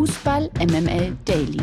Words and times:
Fußball 0.00 0.48
MML 0.58 1.14
Daily. 1.26 1.60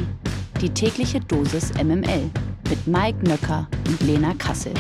Die 0.62 0.70
tägliche 0.70 1.20
Dosis 1.20 1.74
MML 1.74 2.30
mit 2.70 2.86
Mike 2.86 3.28
Nöcker 3.28 3.68
und 3.88 4.00
Lena 4.02 4.36
Kassel. 4.36 4.76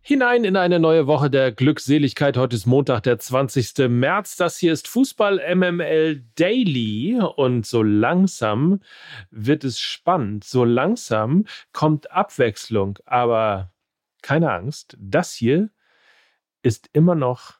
Hinein 0.00 0.44
in 0.44 0.56
eine 0.56 0.78
neue 0.78 1.08
Woche 1.08 1.28
der 1.28 1.50
Glückseligkeit. 1.50 2.36
Heute 2.36 2.54
ist 2.54 2.66
Montag, 2.66 3.02
der 3.02 3.18
20. 3.18 3.88
März. 3.88 4.36
Das 4.36 4.56
hier 4.56 4.72
ist 4.72 4.86
Fußball 4.86 5.42
MML 5.56 6.22
Daily. 6.36 7.20
Und 7.34 7.66
so 7.66 7.82
langsam 7.82 8.78
wird 9.32 9.64
es 9.64 9.80
spannend. 9.80 10.44
So 10.44 10.64
langsam 10.64 11.46
kommt 11.72 12.12
Abwechslung. 12.12 13.00
Aber 13.06 13.72
keine 14.22 14.52
Angst, 14.52 14.96
das 15.00 15.32
hier 15.32 15.70
ist 16.62 16.90
immer 16.92 17.16
noch 17.16 17.54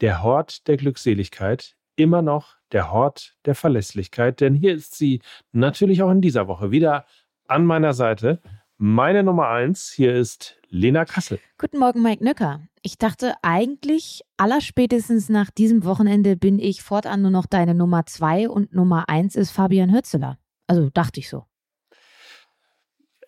der 0.00 0.22
Hort 0.22 0.66
der 0.66 0.78
Glückseligkeit, 0.78 1.76
immer 1.98 2.22
noch 2.22 2.56
der 2.72 2.92
Hort 2.92 3.36
der 3.44 3.54
Verlässlichkeit. 3.54 4.40
Denn 4.40 4.54
hier 4.54 4.74
ist 4.74 4.96
sie 4.96 5.20
natürlich 5.52 6.02
auch 6.02 6.10
in 6.10 6.20
dieser 6.20 6.46
Woche 6.46 6.70
wieder 6.70 7.04
an 7.46 7.66
meiner 7.66 7.92
Seite. 7.92 8.40
Meine 8.76 9.24
Nummer 9.24 9.48
eins, 9.48 9.90
hier 9.90 10.14
ist 10.14 10.56
Lena 10.68 11.04
Kassel. 11.04 11.40
Guten 11.58 11.78
Morgen, 11.78 12.00
Mike 12.00 12.22
Nöcker. 12.22 12.60
Ich 12.82 12.96
dachte 12.96 13.34
eigentlich, 13.42 14.22
allerspätestens 14.36 15.28
nach 15.28 15.50
diesem 15.50 15.84
Wochenende 15.84 16.36
bin 16.36 16.60
ich 16.60 16.82
fortan 16.82 17.22
nur 17.22 17.32
noch 17.32 17.46
deine 17.46 17.74
Nummer 17.74 18.06
zwei 18.06 18.48
und 18.48 18.72
Nummer 18.72 19.08
eins 19.08 19.34
ist 19.34 19.50
Fabian 19.50 19.92
Hürzeler. 19.92 20.38
Also 20.68 20.90
dachte 20.90 21.18
ich 21.18 21.28
so. 21.28 21.46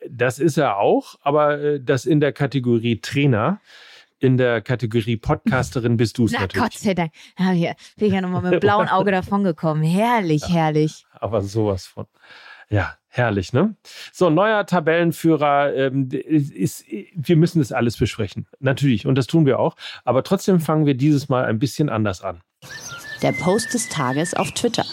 Das 0.08 0.38
ist 0.38 0.56
er 0.56 0.78
auch, 0.78 1.16
aber 1.22 1.58
äh, 1.58 1.80
das 1.82 2.06
in 2.06 2.20
der 2.20 2.32
Kategorie 2.32 3.00
Trainer. 3.00 3.60
In 4.20 4.36
der 4.36 4.60
Kategorie 4.60 5.16
Podcasterin 5.16 5.96
bist 5.96 6.18
du 6.18 6.26
es 6.26 6.32
natürlich. 6.32 6.54
Na 6.56 6.62
Gott 6.62 6.74
sei 6.74 6.92
Dank. 6.92 7.12
Ja, 7.38 7.50
hier 7.50 7.74
bin 7.96 8.08
ich 8.08 8.12
ja 8.12 8.20
nochmal 8.20 8.42
mit 8.42 8.60
blauem 8.60 8.86
Auge 8.90 9.12
davongekommen. 9.12 9.82
Herrlich, 9.82 10.42
ja, 10.42 10.48
herrlich. 10.48 11.06
Aber 11.18 11.40
sowas 11.40 11.86
von. 11.86 12.06
Ja, 12.68 12.96
herrlich, 13.08 13.54
ne? 13.54 13.74
So, 14.12 14.28
neuer 14.28 14.66
Tabellenführer 14.66 15.74
ähm, 15.74 16.08
ist, 16.10 16.84
wir 17.14 17.36
müssen 17.36 17.60
das 17.60 17.72
alles 17.72 17.96
besprechen. 17.96 18.46
Natürlich, 18.60 19.06
und 19.06 19.16
das 19.16 19.26
tun 19.26 19.46
wir 19.46 19.58
auch. 19.58 19.74
Aber 20.04 20.22
trotzdem 20.22 20.60
fangen 20.60 20.84
wir 20.84 20.94
dieses 20.94 21.30
Mal 21.30 21.46
ein 21.46 21.58
bisschen 21.58 21.88
anders 21.88 22.20
an. 22.20 22.42
Der 23.22 23.32
Post 23.32 23.72
des 23.72 23.88
Tages 23.88 24.34
auf 24.34 24.52
Twitter 24.52 24.84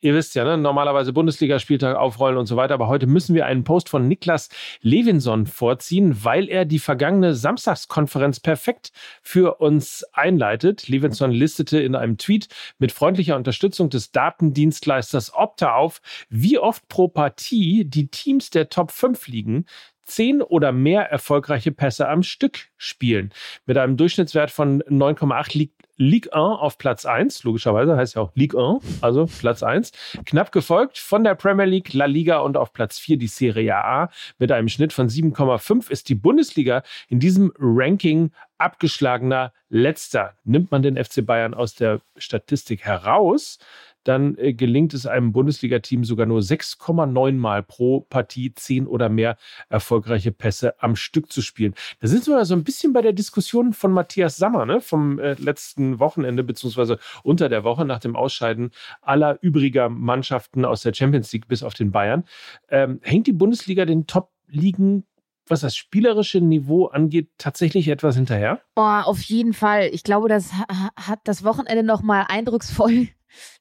ihr 0.00 0.14
wisst 0.14 0.34
ja, 0.34 0.44
ne, 0.44 0.56
normalerweise 0.56 1.12
Bundesligaspieltag 1.12 1.96
aufrollen 1.96 2.38
und 2.38 2.46
so 2.46 2.56
weiter, 2.56 2.74
aber 2.74 2.88
heute 2.88 3.06
müssen 3.06 3.34
wir 3.34 3.46
einen 3.46 3.64
Post 3.64 3.88
von 3.88 4.08
Niklas 4.08 4.48
Levinson 4.80 5.46
vorziehen, 5.46 6.24
weil 6.24 6.48
er 6.48 6.64
die 6.64 6.78
vergangene 6.78 7.34
Samstagskonferenz 7.34 8.40
perfekt 8.40 8.92
für 9.22 9.56
uns 9.56 10.04
einleitet. 10.12 10.88
Levinson 10.88 11.30
listete 11.30 11.80
in 11.80 11.94
einem 11.94 12.18
Tweet 12.18 12.48
mit 12.78 12.92
freundlicher 12.92 13.36
Unterstützung 13.36 13.90
des 13.90 14.12
Datendienstleisters 14.12 15.34
Opta 15.34 15.74
auf, 15.74 16.00
wie 16.28 16.58
oft 16.58 16.88
pro 16.88 17.08
Partie 17.08 17.84
die 17.84 18.08
Teams 18.08 18.50
der 18.50 18.68
Top 18.68 18.90
5 18.90 19.26
liegen 19.28 19.66
zehn 20.10 20.42
oder 20.42 20.72
mehr 20.72 21.02
erfolgreiche 21.02 21.72
Pässe 21.72 22.08
am 22.08 22.22
Stück 22.22 22.68
spielen. 22.76 23.32
Mit 23.64 23.78
einem 23.78 23.96
Durchschnittswert 23.96 24.50
von 24.50 24.82
9,8 24.82 25.56
liegt 25.56 25.79
Ligue 26.00 26.32
1 26.32 26.58
auf 26.58 26.78
Platz 26.78 27.04
1, 27.04 27.44
logischerweise 27.44 27.94
heißt 27.94 28.14
ja 28.14 28.22
auch 28.22 28.32
Ligue 28.34 28.58
1, 28.58 29.02
also 29.02 29.26
Platz 29.26 29.62
1. 29.62 29.92
Knapp 30.24 30.50
gefolgt 30.50 30.96
von 30.96 31.24
der 31.24 31.34
Premier 31.34 31.66
League, 31.66 31.92
La 31.92 32.06
Liga 32.06 32.38
und 32.38 32.56
auf 32.56 32.72
Platz 32.72 32.98
4 32.98 33.18
die 33.18 33.26
Serie 33.26 33.76
A. 33.76 34.10
Mit 34.38 34.50
einem 34.50 34.68
Schnitt 34.68 34.94
von 34.94 35.10
7,5 35.10 35.90
ist 35.90 36.08
die 36.08 36.14
Bundesliga 36.14 36.82
in 37.08 37.20
diesem 37.20 37.52
Ranking 37.58 38.32
abgeschlagener 38.56 39.52
Letzter. 39.68 40.36
Nimmt 40.44 40.70
man 40.70 40.80
den 40.80 40.96
FC 40.96 41.24
Bayern 41.24 41.52
aus 41.52 41.74
der 41.74 42.00
Statistik 42.16 42.82
heraus, 42.82 43.58
dann 44.04 44.36
äh, 44.38 44.52
gelingt 44.52 44.94
es 44.94 45.06
einem 45.06 45.32
Bundesliga-Team 45.32 46.04
sogar 46.04 46.26
nur 46.26 46.40
6,9 46.40 47.32
Mal 47.34 47.62
pro 47.62 48.00
Partie 48.00 48.54
zehn 48.54 48.86
oder 48.86 49.08
mehr 49.08 49.36
erfolgreiche 49.68 50.32
Pässe 50.32 50.80
am 50.82 50.96
Stück 50.96 51.32
zu 51.32 51.42
spielen. 51.42 51.74
Da 52.00 52.08
sind 52.08 52.26
wir 52.26 52.44
so 52.44 52.54
ein 52.54 52.64
bisschen 52.64 52.92
bei 52.92 53.02
der 53.02 53.12
Diskussion 53.12 53.72
von 53.72 53.92
Matthias 53.92 54.36
Sammer 54.36 54.66
ne, 54.66 54.80
vom 54.80 55.18
äh, 55.18 55.34
letzten 55.34 55.98
Wochenende 55.98 56.44
beziehungsweise 56.44 56.98
unter 57.22 57.48
der 57.48 57.64
Woche 57.64 57.84
nach 57.84 58.00
dem 58.00 58.16
Ausscheiden 58.16 58.70
aller 59.02 59.38
übriger 59.42 59.88
Mannschaften 59.88 60.64
aus 60.64 60.82
der 60.82 60.94
Champions 60.94 61.32
League 61.32 61.48
bis 61.48 61.62
auf 61.62 61.74
den 61.74 61.90
Bayern. 61.90 62.24
Ähm, 62.68 63.00
hängt 63.02 63.26
die 63.26 63.32
Bundesliga 63.32 63.84
den 63.84 64.06
Top-Ligen 64.06 65.04
was 65.50 65.62
das 65.62 65.74
spielerische 65.74 66.40
Niveau 66.40 66.86
angeht, 66.86 67.30
tatsächlich 67.36 67.88
etwas 67.88 68.14
hinterher? 68.14 68.60
Oh, 68.76 68.82
auf 68.82 69.20
jeden 69.22 69.52
Fall. 69.52 69.90
Ich 69.92 70.04
glaube, 70.04 70.28
das 70.28 70.52
hat 70.94 71.18
das 71.24 71.42
Wochenende 71.42 71.82
nochmal 71.82 72.26
eindrucksvoll 72.28 73.08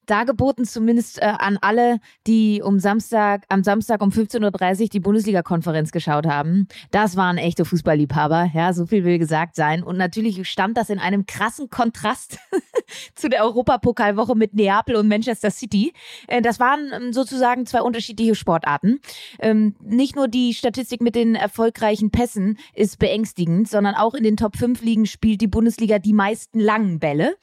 dargeboten, 0.10 0.66
zumindest 0.66 1.22
äh, 1.22 1.26
an 1.26 1.58
alle, 1.62 2.00
die 2.28 2.62
um 2.64 2.80
Samstag, 2.80 3.46
am 3.50 3.64
Samstag 3.64 4.02
um 4.02 4.10
15.30 4.10 4.82
Uhr 4.82 4.90
die 4.90 5.00
Bundesliga-Konferenz 5.00 5.92
geschaut 5.92 6.26
haben. 6.26 6.68
Das 6.92 7.16
waren 7.16 7.38
echte 7.38 7.66
Fußballliebhaber, 7.66 8.52
ja, 8.54 8.74
so 8.74 8.86
viel 8.86 9.04
will 9.04 9.20
gesagt 9.20 9.56
sein. 9.56 9.84
Und 9.84 9.98
natürlich 9.98 10.48
stand 10.50 10.78
das 10.78 10.90
in 10.90 11.00
einem 11.00 11.26
krassen 11.26 11.70
Kontrast 11.70 12.40
zu 13.16 13.30
der 13.30 13.44
Europapokalwoche 13.44 14.36
mit 14.36 14.54
Neapel 14.54 14.96
und 14.96 15.08
Manchester 15.08 15.52
City. 15.52 15.94
Äh, 16.28 16.42
das 16.42 16.60
waren 16.60 16.92
ähm, 16.94 17.14
sozusagen 17.14 17.66
zwei 17.66 17.82
unterschiedliche 17.82 18.36
Sportarten. 18.36 19.00
Ähm, 19.40 19.76
nicht 19.82 20.16
nur 20.16 20.28
die 20.28 20.54
Statistik 20.54 21.02
mit 21.02 21.16
den 21.16 21.36
erfolgreichen 21.36 22.12
Pässen 22.12 22.58
ist 22.74 23.00
beängstigend, 23.00 23.68
sondern 23.70 23.96
auch 23.96 24.14
in 24.14 24.24
den 24.24 24.38
Top 24.38 24.58
5 24.58 24.82
Ligen 24.82 25.06
spielt 25.06 25.42
die 25.42 25.48
Bundesliga 25.48 26.00
die 26.00 26.14
meisten 26.14 26.60
langen 26.60 27.00
Bälle, 27.00 27.36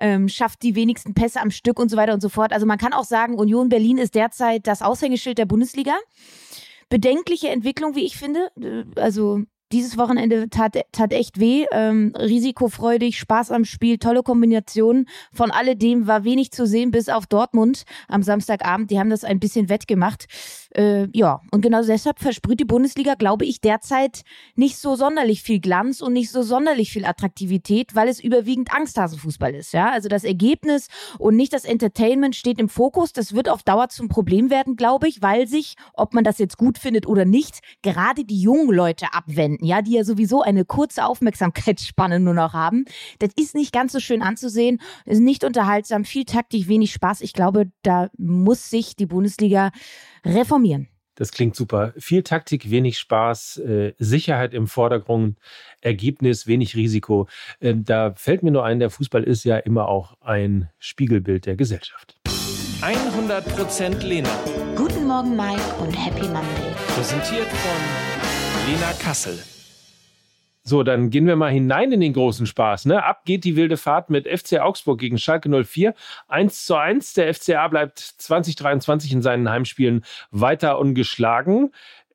ähm, 0.00 0.28
schafft 0.28 0.62
die 0.62 0.74
wenigsten 0.74 1.14
Pässe 1.14 1.40
am 1.40 1.50
Stück 1.50 1.78
und 1.78 1.90
so 1.90 1.96
weiter 1.96 2.07
weiter 2.08 2.14
und 2.14 2.20
so 2.20 2.28
fort. 2.28 2.52
Also 2.52 2.66
man 2.66 2.78
kann 2.78 2.92
auch 2.92 3.04
sagen, 3.04 3.34
Union 3.34 3.68
Berlin 3.68 3.98
ist 3.98 4.14
derzeit 4.14 4.66
das 4.66 4.82
Aushängeschild 4.82 5.38
der 5.38 5.46
Bundesliga. 5.46 5.94
Bedenkliche 6.88 7.48
Entwicklung, 7.48 7.94
wie 7.94 8.04
ich 8.04 8.16
finde. 8.16 8.50
Also 8.96 9.42
dieses 9.72 9.98
Wochenende 9.98 10.48
tat, 10.48 10.78
tat 10.92 11.12
echt 11.12 11.38
weh. 11.38 11.66
Ähm, 11.72 12.14
risikofreudig, 12.16 13.18
Spaß 13.18 13.50
am 13.50 13.64
Spiel, 13.64 13.98
tolle 13.98 14.22
Kombination. 14.22 15.06
Von 15.32 15.50
alledem 15.50 16.06
war 16.06 16.24
wenig 16.24 16.52
zu 16.52 16.66
sehen, 16.66 16.90
bis 16.90 17.08
auf 17.08 17.26
Dortmund 17.26 17.84
am 18.08 18.22
Samstagabend. 18.22 18.90
Die 18.90 18.98
haben 18.98 19.10
das 19.10 19.24
ein 19.24 19.40
bisschen 19.40 19.68
wettgemacht. 19.68 20.26
Äh, 20.74 21.08
ja, 21.12 21.40
und 21.50 21.62
genau 21.62 21.82
deshalb 21.82 22.18
versprüht 22.18 22.60
die 22.60 22.64
Bundesliga, 22.64 23.14
glaube 23.14 23.44
ich, 23.44 23.60
derzeit 23.60 24.22
nicht 24.54 24.78
so 24.78 24.96
sonderlich 24.96 25.42
viel 25.42 25.60
Glanz 25.60 26.00
und 26.00 26.12
nicht 26.12 26.30
so 26.30 26.42
sonderlich 26.42 26.90
viel 26.92 27.04
Attraktivität, 27.04 27.94
weil 27.94 28.08
es 28.08 28.20
überwiegend 28.20 28.72
Angsthasenfußball 28.72 29.54
ist. 29.54 29.72
Ja, 29.72 29.90
also 29.90 30.08
das 30.08 30.24
Ergebnis 30.24 30.88
und 31.18 31.36
nicht 31.36 31.52
das 31.52 31.64
Entertainment 31.64 32.36
steht 32.36 32.58
im 32.58 32.68
Fokus. 32.68 33.12
Das 33.12 33.34
wird 33.34 33.48
auf 33.48 33.62
Dauer 33.62 33.88
zum 33.88 34.08
Problem 34.08 34.50
werden, 34.50 34.76
glaube 34.76 35.08
ich, 35.08 35.22
weil 35.22 35.46
sich, 35.46 35.76
ob 35.94 36.14
man 36.14 36.24
das 36.24 36.38
jetzt 36.38 36.58
gut 36.58 36.78
findet 36.78 37.06
oder 37.06 37.24
nicht, 37.24 37.60
gerade 37.82 38.24
die 38.24 38.40
jungen 38.40 38.70
Leute 38.70 39.12
abwenden 39.12 39.57
Studenten, 39.58 39.64
ja, 39.64 39.82
die 39.82 39.92
ja 39.92 40.04
sowieso 40.04 40.42
eine 40.42 40.64
kurze 40.64 41.04
Aufmerksamkeitsspanne 41.04 42.20
nur 42.20 42.34
noch 42.34 42.52
haben. 42.52 42.84
Das 43.18 43.30
ist 43.36 43.54
nicht 43.54 43.72
ganz 43.72 43.92
so 43.92 44.00
schön 44.00 44.22
anzusehen, 44.22 44.80
ist 45.04 45.20
nicht 45.20 45.44
unterhaltsam, 45.44 46.04
viel 46.04 46.24
Taktik, 46.24 46.68
wenig 46.68 46.92
Spaß. 46.92 47.20
Ich 47.20 47.32
glaube, 47.32 47.70
da 47.82 48.10
muss 48.16 48.70
sich 48.70 48.96
die 48.96 49.06
Bundesliga 49.06 49.70
reformieren. 50.24 50.88
Das 51.14 51.32
klingt 51.32 51.56
super. 51.56 51.92
Viel 51.98 52.22
Taktik, 52.22 52.70
wenig 52.70 52.96
Spaß, 52.98 53.58
äh, 53.58 53.92
Sicherheit 53.98 54.54
im 54.54 54.68
Vordergrund, 54.68 55.36
Ergebnis, 55.80 56.46
wenig 56.46 56.76
Risiko. 56.76 57.26
Äh, 57.58 57.74
da 57.76 58.12
fällt 58.14 58.44
mir 58.44 58.52
nur 58.52 58.64
ein, 58.64 58.78
der 58.78 58.90
Fußball 58.90 59.24
ist 59.24 59.42
ja 59.42 59.56
immer 59.56 59.88
auch 59.88 60.14
ein 60.20 60.68
Spiegelbild 60.78 61.46
der 61.46 61.56
Gesellschaft. 61.56 62.20
100% 62.80 64.04
Lena. 64.04 64.30
Guten 64.76 65.08
Morgen, 65.08 65.34
Mike, 65.34 65.60
und 65.80 65.92
Happy 65.92 66.28
Monday. 66.28 66.72
Präsentiert 66.94 67.48
von 67.48 68.17
Lena 68.68 68.92
Kassel. 69.02 69.38
So, 70.62 70.82
dann 70.82 71.08
gehen 71.08 71.26
wir 71.26 71.36
mal 71.36 71.50
hinein 71.50 71.90
in 71.90 72.02
den 72.02 72.12
großen 72.12 72.44
Spaß. 72.44 72.84
Ne? 72.84 73.02
Ab 73.02 73.24
geht 73.24 73.44
die 73.44 73.56
wilde 73.56 73.78
Fahrt 73.78 74.10
mit 74.10 74.28
FC 74.28 74.60
Augsburg 74.60 75.00
gegen 75.00 75.16
Schalke 75.16 75.48
04. 75.48 75.94
1 76.26 76.66
zu 76.66 76.74
1. 76.74 77.14
Der 77.14 77.32
FCA 77.32 77.66
bleibt 77.68 77.98
2023 77.98 79.10
in 79.12 79.22
seinen 79.22 79.48
Heimspielen 79.48 80.04
weiter 80.30 80.78
ungeschlagen. 80.78 81.70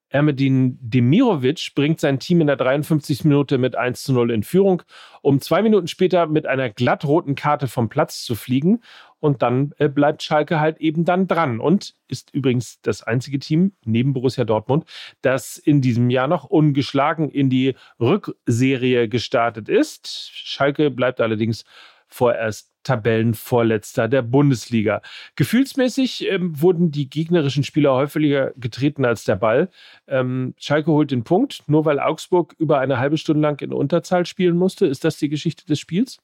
Ermedin 0.09 0.77
Demirovic 0.79 1.71
bringt 1.73 1.99
sein 1.99 2.19
Team 2.19 2.39
in 2.39 2.45
der 2.45 2.55
53. 2.55 3.23
Minute 3.23 3.57
mit 3.57 3.75
1 3.75 4.03
zu 4.03 4.13
0 4.13 4.29
in 4.29 4.43
Führung, 4.43 4.83
um 5.23 5.41
zwei 5.41 5.63
Minuten 5.63 5.87
später 5.87 6.27
mit 6.27 6.45
einer 6.45 6.69
glattroten 6.69 7.33
Karte 7.33 7.67
vom 7.67 7.89
Platz 7.89 8.23
zu 8.23 8.35
fliegen. 8.35 8.83
Und 9.23 9.41
dann 9.41 9.71
äh, 9.77 9.87
bleibt 9.87 10.21
Schalke 10.21 10.59
halt 10.59 10.79
eben 10.81 11.05
dann 11.05 11.29
dran 11.29 11.61
und 11.61 11.95
ist 12.09 12.33
übrigens 12.33 12.81
das 12.81 13.03
einzige 13.03 13.39
Team 13.39 13.71
neben 13.85 14.11
Borussia 14.11 14.43
Dortmund, 14.43 14.83
das 15.21 15.57
in 15.57 15.79
diesem 15.79 16.09
Jahr 16.09 16.27
noch 16.27 16.43
ungeschlagen 16.43 17.29
in 17.29 17.49
die 17.49 17.75
Rückserie 18.01 19.07
gestartet 19.07 19.69
ist. 19.69 20.29
Schalke 20.33 20.91
bleibt 20.91 21.21
allerdings 21.21 21.63
vorerst 22.09 22.73
Tabellenvorletzter 22.83 24.09
der 24.09 24.23
Bundesliga. 24.23 25.01
Gefühlsmäßig 25.37 26.29
ähm, 26.29 26.61
wurden 26.61 26.91
die 26.91 27.09
gegnerischen 27.09 27.63
Spieler 27.63 27.93
häufiger 27.93 28.51
getreten 28.57 29.05
als 29.05 29.23
der 29.23 29.37
Ball. 29.37 29.69
Ähm, 30.05 30.53
Schalke 30.57 30.91
holt 30.91 31.11
den 31.11 31.23
Punkt, 31.23 31.63
nur 31.67 31.85
weil 31.85 32.01
Augsburg 32.01 32.55
über 32.57 32.79
eine 32.79 32.99
halbe 32.99 33.17
Stunde 33.17 33.41
lang 33.41 33.61
in 33.61 33.71
Unterzahl 33.71 34.25
spielen 34.25 34.57
musste. 34.57 34.85
Ist 34.85 35.05
das 35.05 35.15
die 35.15 35.29
Geschichte 35.29 35.65
des 35.65 35.79
Spiels? 35.79 36.19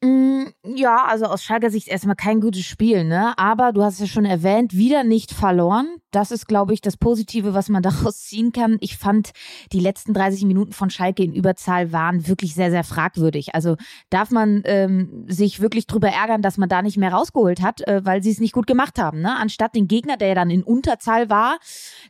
Mm, 0.00 0.44
ja, 0.76 1.04
also 1.06 1.24
aus 1.24 1.42
Schalker 1.42 1.70
Sicht 1.70 1.88
erstmal 1.88 2.14
kein 2.14 2.40
gutes 2.40 2.64
Spiel, 2.64 3.02
ne? 3.02 3.36
Aber 3.36 3.72
du 3.72 3.82
hast 3.82 3.98
ja 3.98 4.06
schon 4.06 4.24
erwähnt, 4.24 4.72
wieder 4.72 5.02
nicht 5.02 5.32
verloren. 5.32 5.88
Das 6.12 6.30
ist, 6.30 6.46
glaube 6.46 6.72
ich, 6.72 6.80
das 6.80 6.96
Positive, 6.96 7.52
was 7.52 7.68
man 7.68 7.82
daraus 7.82 8.18
ziehen 8.18 8.52
kann. 8.52 8.78
Ich 8.80 8.96
fand, 8.96 9.32
die 9.72 9.80
letzten 9.80 10.14
30 10.14 10.44
Minuten 10.44 10.72
von 10.72 10.90
Schalke 10.90 11.24
in 11.24 11.32
Überzahl 11.32 11.92
waren 11.92 12.28
wirklich 12.28 12.54
sehr, 12.54 12.70
sehr 12.70 12.84
fragwürdig. 12.84 13.56
Also 13.56 13.76
darf 14.08 14.30
man 14.30 14.62
ähm, 14.66 15.24
sich 15.26 15.60
wirklich 15.60 15.88
drüber 15.88 16.10
ärgern, 16.10 16.42
dass 16.42 16.58
man 16.58 16.68
da 16.68 16.80
nicht 16.82 16.96
mehr 16.96 17.12
rausgeholt 17.12 17.60
hat, 17.60 17.80
äh, 17.88 18.04
weil 18.04 18.22
sie 18.22 18.30
es 18.30 18.38
nicht 18.38 18.52
gut 18.52 18.68
gemacht 18.68 19.00
haben. 19.00 19.20
Ne? 19.20 19.36
Anstatt 19.36 19.74
den 19.74 19.88
Gegner, 19.88 20.16
der 20.16 20.28
ja 20.28 20.34
dann 20.36 20.50
in 20.50 20.62
Unterzahl 20.62 21.28
war, 21.28 21.58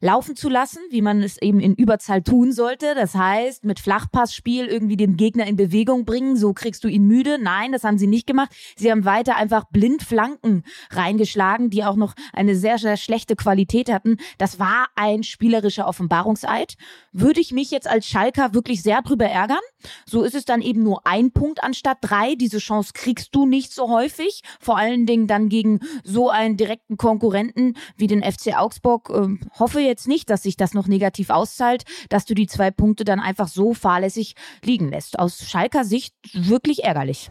laufen 0.00 0.36
zu 0.36 0.50
lassen, 0.50 0.80
wie 0.90 1.00
man 1.00 1.22
es 1.22 1.40
eben 1.40 1.60
in 1.60 1.74
Überzahl 1.74 2.22
tun 2.22 2.52
sollte. 2.52 2.94
Das 2.94 3.14
heißt, 3.14 3.64
mit 3.64 3.80
Flachpassspiel 3.80 4.66
irgendwie 4.66 4.98
den 4.98 5.16
Gegner 5.16 5.46
in 5.46 5.56
Bewegung 5.56 6.04
bringen, 6.04 6.36
so 6.36 6.52
kriegst 6.52 6.84
du 6.84 6.88
ihn 6.88 7.06
müde. 7.06 7.38
Nein, 7.40 7.72
das 7.78 7.84
haben 7.84 7.98
sie 7.98 8.06
nicht 8.08 8.26
gemacht. 8.26 8.50
Sie 8.76 8.90
haben 8.90 9.04
weiter 9.04 9.36
einfach 9.36 9.64
blind 9.70 10.02
Flanken 10.02 10.64
reingeschlagen, 10.90 11.70
die 11.70 11.84
auch 11.84 11.94
noch 11.94 12.14
eine 12.32 12.56
sehr, 12.56 12.78
sehr 12.78 12.96
schlechte 12.96 13.36
Qualität 13.36 13.90
hatten. 13.92 14.16
Das 14.36 14.58
war 14.58 14.88
ein 14.96 15.22
spielerischer 15.22 15.86
Offenbarungseid. 15.86 16.74
Würde 17.12 17.40
ich 17.40 17.52
mich 17.52 17.70
jetzt 17.70 17.88
als 17.88 18.06
Schalker 18.06 18.52
wirklich 18.52 18.82
sehr 18.82 19.02
drüber 19.02 19.26
ärgern. 19.26 19.58
So 20.06 20.22
ist 20.22 20.34
es 20.34 20.44
dann 20.44 20.60
eben 20.60 20.82
nur 20.82 21.06
ein 21.06 21.30
Punkt 21.30 21.62
anstatt 21.62 21.98
drei. 22.00 22.34
Diese 22.34 22.58
Chance 22.58 22.92
kriegst 22.94 23.34
du 23.34 23.46
nicht 23.46 23.72
so 23.72 23.88
häufig. 23.88 24.42
Vor 24.60 24.76
allen 24.76 25.06
Dingen 25.06 25.28
dann 25.28 25.48
gegen 25.48 25.78
so 26.02 26.30
einen 26.30 26.56
direkten 26.56 26.96
Konkurrenten 26.96 27.74
wie 27.96 28.08
den 28.08 28.22
FC 28.24 28.56
Augsburg. 28.56 29.10
Ähm, 29.14 29.40
hoffe 29.58 29.80
jetzt 29.80 30.08
nicht, 30.08 30.30
dass 30.30 30.42
sich 30.42 30.56
das 30.56 30.74
noch 30.74 30.88
negativ 30.88 31.30
auszahlt, 31.30 31.84
dass 32.08 32.24
du 32.24 32.34
die 32.34 32.48
zwei 32.48 32.72
Punkte 32.72 33.04
dann 33.04 33.20
einfach 33.20 33.46
so 33.46 33.72
fahrlässig 33.72 34.34
liegen 34.64 34.88
lässt. 34.88 35.18
Aus 35.18 35.48
Schalker 35.48 35.84
Sicht 35.84 36.14
wirklich 36.32 36.82
ärgerlich. 36.82 37.30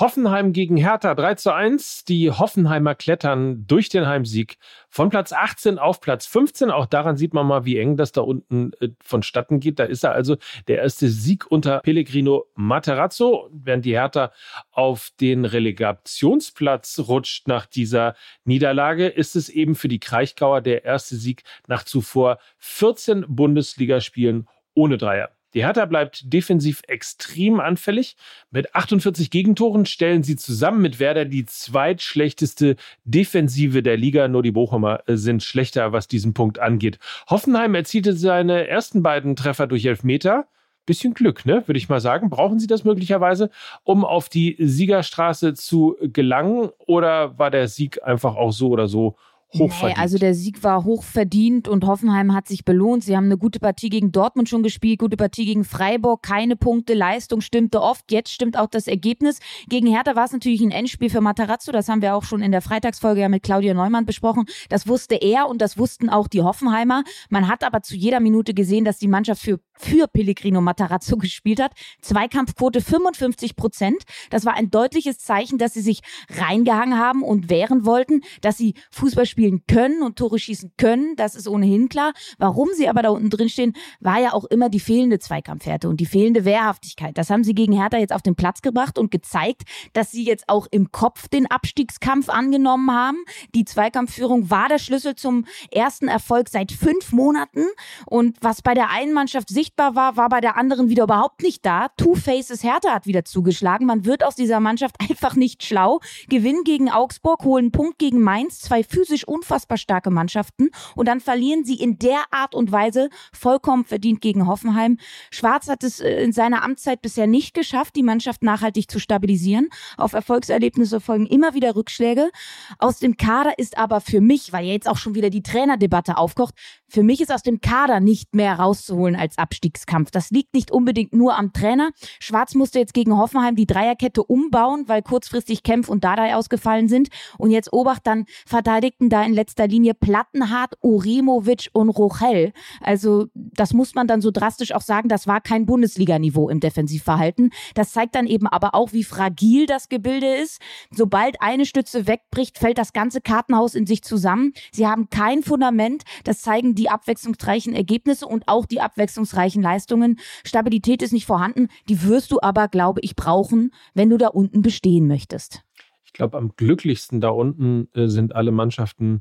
Hoffenheim 0.00 0.54
gegen 0.54 0.78
Hertha 0.78 1.14
3 1.14 1.34
zu 1.34 1.52
1. 1.52 2.06
Die 2.06 2.30
Hoffenheimer 2.30 2.94
klettern 2.94 3.66
durch 3.66 3.90
den 3.90 4.06
Heimsieg 4.06 4.56
von 4.88 5.10
Platz 5.10 5.30
18 5.30 5.78
auf 5.78 6.00
Platz 6.00 6.24
15. 6.24 6.70
Auch 6.70 6.86
daran 6.86 7.18
sieht 7.18 7.34
man 7.34 7.46
mal, 7.46 7.66
wie 7.66 7.78
eng 7.78 7.98
das 7.98 8.10
da 8.10 8.22
unten 8.22 8.72
äh, 8.80 8.88
vonstatten 9.02 9.60
geht. 9.60 9.78
Da 9.78 9.84
ist 9.84 10.02
er 10.02 10.12
also 10.12 10.38
der 10.68 10.78
erste 10.78 11.10
Sieg 11.10 11.50
unter 11.50 11.80
Pellegrino 11.80 12.46
Materazzo, 12.54 13.50
während 13.52 13.84
die 13.84 13.92
Hertha 13.92 14.32
auf 14.72 15.10
den 15.20 15.44
Relegationsplatz 15.44 17.00
rutscht 17.06 17.46
nach 17.46 17.66
dieser 17.66 18.14
Niederlage, 18.44 19.06
ist 19.06 19.36
es 19.36 19.50
eben 19.50 19.74
für 19.74 19.88
die 19.88 20.00
Kraichgauer 20.00 20.62
der 20.62 20.86
erste 20.86 21.16
Sieg 21.16 21.42
nach 21.66 21.84
zuvor 21.84 22.38
14 22.56 23.26
Bundesligaspielen 23.28 24.48
ohne 24.72 24.96
Dreier. 24.96 25.28
Die 25.54 25.64
Hertha 25.64 25.84
bleibt 25.84 26.32
defensiv 26.32 26.82
extrem 26.86 27.58
anfällig. 27.60 28.16
Mit 28.50 28.74
48 28.74 29.30
Gegentoren 29.30 29.84
stellen 29.84 30.22
sie 30.22 30.36
zusammen 30.36 30.80
mit 30.80 31.00
Werder 31.00 31.24
die 31.24 31.44
zweitschlechteste 31.44 32.76
Defensive 33.04 33.82
der 33.82 33.96
Liga. 33.96 34.28
Nur 34.28 34.42
die 34.42 34.52
Bochumer 34.52 35.02
äh, 35.06 35.16
sind 35.16 35.42
schlechter, 35.42 35.92
was 35.92 36.06
diesen 36.08 36.34
Punkt 36.34 36.58
angeht. 36.58 36.98
Hoffenheim 37.28 37.74
erzielte 37.74 38.12
seine 38.12 38.68
ersten 38.68 39.02
beiden 39.02 39.34
Treffer 39.36 39.66
durch 39.66 39.84
Elfmeter. 39.84 40.46
Bisschen 40.86 41.14
Glück, 41.14 41.44
ne? 41.44 41.62
Würde 41.66 41.78
ich 41.78 41.88
mal 41.88 42.00
sagen. 42.00 42.30
Brauchen 42.30 42.58
Sie 42.58 42.66
das 42.66 42.84
möglicherweise, 42.84 43.50
um 43.84 44.04
auf 44.04 44.28
die 44.28 44.56
Siegerstraße 44.58 45.54
zu 45.54 45.96
gelangen? 46.00 46.70
Oder 46.78 47.38
war 47.38 47.50
der 47.50 47.68
Sieg 47.68 48.02
einfach 48.02 48.34
auch 48.36 48.52
so 48.52 48.70
oder 48.70 48.88
so 48.88 49.16
hochverdient. 49.54 49.96
Nee, 49.96 50.02
also 50.02 50.18
der 50.18 50.34
Sieg 50.34 50.62
war 50.62 50.84
hochverdient 50.84 51.68
und 51.68 51.86
Hoffenheim 51.86 52.34
hat 52.34 52.48
sich 52.48 52.64
belohnt. 52.64 53.04
Sie 53.04 53.16
haben 53.16 53.24
eine 53.24 53.38
gute 53.38 53.58
Partie 53.58 53.88
gegen 53.88 54.12
Dortmund 54.12 54.48
schon 54.48 54.62
gespielt, 54.62 55.00
gute 55.00 55.16
Partie 55.16 55.44
gegen 55.44 55.64
Freiburg, 55.64 56.22
keine 56.22 56.56
Punkte, 56.56 56.94
Leistung 56.94 57.40
stimmte 57.40 57.80
oft. 57.80 58.10
Jetzt 58.10 58.32
stimmt 58.32 58.58
auch 58.58 58.68
das 58.68 58.86
Ergebnis. 58.86 59.38
Gegen 59.68 59.86
Hertha 59.86 60.14
war 60.16 60.24
es 60.24 60.32
natürlich 60.32 60.60
ein 60.60 60.70
Endspiel 60.70 61.10
für 61.10 61.20
Matarazzo. 61.20 61.72
Das 61.72 61.88
haben 61.88 62.02
wir 62.02 62.14
auch 62.14 62.24
schon 62.24 62.42
in 62.42 62.52
der 62.52 62.62
Freitagsfolge 62.62 63.20
ja 63.20 63.28
mit 63.28 63.42
Claudia 63.42 63.74
Neumann 63.74 64.06
besprochen. 64.06 64.46
Das 64.68 64.86
wusste 64.86 65.16
er 65.16 65.48
und 65.48 65.60
das 65.60 65.78
wussten 65.78 66.08
auch 66.08 66.28
die 66.28 66.42
Hoffenheimer. 66.42 67.02
Man 67.28 67.48
hat 67.48 67.64
aber 67.64 67.82
zu 67.82 67.96
jeder 67.96 68.20
Minute 68.20 68.54
gesehen, 68.54 68.84
dass 68.84 68.98
die 68.98 69.08
Mannschaft 69.08 69.42
für, 69.42 69.60
für 69.72 70.06
Pellegrino 70.06 70.60
Matarazzo 70.60 71.16
gespielt 71.18 71.60
hat. 71.60 71.72
Zweikampfquote 72.00 72.80
55 72.80 73.56
Prozent. 73.56 74.02
Das 74.30 74.44
war 74.44 74.54
ein 74.54 74.70
deutliches 74.70 75.18
Zeichen, 75.18 75.58
dass 75.58 75.74
sie 75.74 75.80
sich 75.80 76.00
reingehangen 76.38 76.98
haben 76.98 77.22
und 77.22 77.50
wehren 77.50 77.84
wollten, 77.84 78.20
dass 78.40 78.56
sie 78.56 78.74
Fußball 78.90 79.26
spielen 79.40 79.62
können 79.66 80.02
und 80.02 80.16
Tore 80.16 80.38
schießen 80.38 80.72
können, 80.76 81.16
das 81.16 81.34
ist 81.34 81.48
ohnehin 81.48 81.88
klar. 81.88 82.12
Warum 82.36 82.68
sie 82.76 82.90
aber 82.90 83.00
da 83.00 83.08
unten 83.08 83.30
drin 83.30 83.48
stehen, 83.48 83.72
war 83.98 84.20
ja 84.20 84.34
auch 84.34 84.44
immer 84.44 84.68
die 84.68 84.80
fehlende 84.80 85.18
Zweikampfhärte 85.18 85.88
und 85.88 85.98
die 85.98 86.04
fehlende 86.04 86.44
Wehrhaftigkeit. 86.44 87.16
Das 87.16 87.30
haben 87.30 87.42
sie 87.42 87.54
gegen 87.54 87.72
Hertha 87.72 87.96
jetzt 87.96 88.12
auf 88.12 88.20
den 88.20 88.34
Platz 88.34 88.60
gebracht 88.60 88.98
und 88.98 89.10
gezeigt, 89.10 89.62
dass 89.94 90.10
sie 90.10 90.24
jetzt 90.24 90.46
auch 90.48 90.66
im 90.70 90.92
Kopf 90.92 91.28
den 91.28 91.50
Abstiegskampf 91.50 92.28
angenommen 92.28 92.90
haben. 92.92 93.24
Die 93.54 93.64
Zweikampfführung 93.64 94.50
war 94.50 94.68
der 94.68 94.78
Schlüssel 94.78 95.14
zum 95.14 95.46
ersten 95.70 96.08
Erfolg 96.08 96.50
seit 96.50 96.70
fünf 96.70 97.10
Monaten 97.12 97.64
und 98.04 98.36
was 98.42 98.60
bei 98.60 98.74
der 98.74 98.90
einen 98.90 99.14
Mannschaft 99.14 99.48
sichtbar 99.48 99.94
war, 99.94 100.18
war 100.18 100.28
bei 100.28 100.42
der 100.42 100.58
anderen 100.58 100.90
wieder 100.90 101.04
überhaupt 101.04 101.42
nicht 101.42 101.64
da. 101.64 101.88
Two 101.96 102.14
Faces 102.14 102.62
Hertha 102.62 102.92
hat 102.92 103.06
wieder 103.06 103.24
zugeschlagen. 103.24 103.86
Man 103.86 104.04
wird 104.04 104.22
aus 104.22 104.34
dieser 104.34 104.60
Mannschaft 104.60 104.96
einfach 105.08 105.34
nicht 105.34 105.62
schlau. 105.62 106.00
Gewinn 106.28 106.62
gegen 106.64 106.90
Augsburg, 106.90 107.42
holen 107.44 107.72
Punkt 107.72 107.98
gegen 107.98 108.20
Mainz, 108.20 108.58
zwei 108.58 108.84
physisch 108.84 109.26
unfassbar 109.30 109.78
starke 109.78 110.10
Mannschaften 110.10 110.70
und 110.96 111.06
dann 111.06 111.20
verlieren 111.20 111.64
sie 111.64 111.76
in 111.76 111.98
der 111.98 112.24
Art 112.30 112.54
und 112.54 112.72
Weise 112.72 113.08
vollkommen 113.32 113.84
verdient 113.84 114.20
gegen 114.20 114.46
Hoffenheim. 114.46 114.98
Schwarz 115.30 115.68
hat 115.68 115.84
es 115.84 116.00
äh, 116.00 116.22
in 116.22 116.32
seiner 116.32 116.62
Amtszeit 116.62 117.00
bisher 117.00 117.26
nicht 117.26 117.54
geschafft, 117.54 117.96
die 117.96 118.02
Mannschaft 118.02 118.42
nachhaltig 118.42 118.90
zu 118.90 118.98
stabilisieren. 118.98 119.68
Auf 119.96 120.12
Erfolgserlebnisse 120.12 121.00
folgen 121.00 121.26
immer 121.26 121.54
wieder 121.54 121.76
Rückschläge. 121.76 122.30
Aus 122.78 122.98
dem 122.98 123.16
Kader 123.16 123.58
ist 123.58 123.78
aber 123.78 124.00
für 124.00 124.20
mich, 124.20 124.52
weil 124.52 124.66
jetzt 124.66 124.88
auch 124.88 124.96
schon 124.96 125.14
wieder 125.14 125.30
die 125.30 125.42
Trainerdebatte 125.42 126.16
aufkocht, 126.16 126.54
für 126.90 127.02
mich 127.02 127.20
ist 127.20 127.32
aus 127.32 127.42
dem 127.42 127.60
Kader 127.60 128.00
nicht 128.00 128.34
mehr 128.34 128.54
rauszuholen 128.54 129.16
als 129.16 129.38
Abstiegskampf. 129.38 130.10
Das 130.10 130.30
liegt 130.30 130.54
nicht 130.54 130.70
unbedingt 130.70 131.12
nur 131.12 131.38
am 131.38 131.52
Trainer. 131.52 131.90
Schwarz 132.18 132.54
musste 132.54 132.78
jetzt 132.78 132.94
gegen 132.94 133.16
Hoffenheim 133.16 133.54
die 133.54 133.66
Dreierkette 133.66 134.22
umbauen, 134.22 134.84
weil 134.86 135.02
kurzfristig 135.02 135.62
Kempf 135.62 135.88
und 135.88 136.04
Dadai 136.04 136.34
ausgefallen 136.34 136.88
sind. 136.88 137.08
Und 137.38 137.50
jetzt 137.50 137.72
Obacht, 137.72 138.06
dann 138.06 138.26
verteidigten 138.46 139.08
da 139.08 139.22
in 139.22 139.32
letzter 139.32 139.68
Linie 139.68 139.94
Plattenhardt, 139.94 140.74
Uremovic 140.80 141.70
und 141.72 141.90
Rochel. 141.90 142.52
Also 142.80 143.26
das 143.34 143.72
muss 143.72 143.94
man 143.94 144.06
dann 144.06 144.20
so 144.20 144.30
drastisch 144.30 144.72
auch 144.72 144.80
sagen, 144.80 145.08
das 145.08 145.26
war 145.26 145.40
kein 145.40 145.66
Bundesliganiveau 145.66 146.48
im 146.48 146.60
Defensivverhalten. 146.60 147.50
Das 147.74 147.92
zeigt 147.92 148.14
dann 148.14 148.26
eben 148.26 148.46
aber 148.46 148.74
auch, 148.74 148.92
wie 148.92 149.04
fragil 149.04 149.66
das 149.66 149.88
Gebilde 149.88 150.34
ist. 150.34 150.60
Sobald 150.90 151.40
eine 151.40 151.66
Stütze 151.66 152.06
wegbricht, 152.06 152.58
fällt 152.58 152.78
das 152.78 152.92
ganze 152.92 153.20
Kartenhaus 153.20 153.74
in 153.74 153.86
sich 153.86 154.02
zusammen. 154.02 154.52
Sie 154.72 154.86
haben 154.86 155.08
kein 155.10 155.42
Fundament. 155.42 156.02
Das 156.24 156.40
zeigen 156.40 156.74
die 156.74 156.79
abwechslungsreichen 156.88 157.74
Ergebnisse 157.74 158.26
und 158.26 158.48
auch 158.48 158.66
die 158.66 158.80
abwechslungsreichen 158.80 159.62
Leistungen. 159.62 160.18
Stabilität 160.44 161.02
ist 161.02 161.12
nicht 161.12 161.26
vorhanden. 161.26 161.68
Die 161.88 162.02
wirst 162.04 162.32
du 162.32 162.40
aber, 162.40 162.68
glaube 162.68 163.00
ich, 163.02 163.16
brauchen, 163.16 163.72
wenn 163.94 164.10
du 164.10 164.16
da 164.16 164.28
unten 164.28 164.62
bestehen 164.62 165.06
möchtest. 165.06 165.62
Ich 166.04 166.12
glaube, 166.12 166.38
am 166.38 166.52
glücklichsten 166.56 167.20
da 167.20 167.28
unten 167.28 167.88
äh, 167.94 168.08
sind 168.08 168.34
alle 168.34 168.50
Mannschaften, 168.50 169.20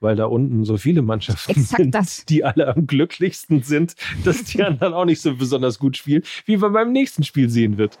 weil 0.00 0.16
da 0.16 0.24
unten 0.26 0.64
so 0.64 0.76
viele 0.76 1.02
Mannschaften 1.02 1.52
Exakt 1.52 1.82
sind, 1.82 1.94
das. 1.94 2.24
die 2.24 2.44
alle 2.44 2.68
am 2.68 2.86
glücklichsten 2.86 3.62
sind, 3.62 3.94
dass 4.24 4.44
die 4.44 4.62
anderen 4.64 4.94
auch 4.94 5.04
nicht 5.04 5.20
so 5.20 5.36
besonders 5.36 5.78
gut 5.78 5.96
spielen, 5.96 6.22
wie 6.46 6.56
man 6.56 6.72
beim 6.72 6.92
nächsten 6.92 7.22
Spiel 7.22 7.48
sehen 7.48 7.78
wird. 7.78 7.98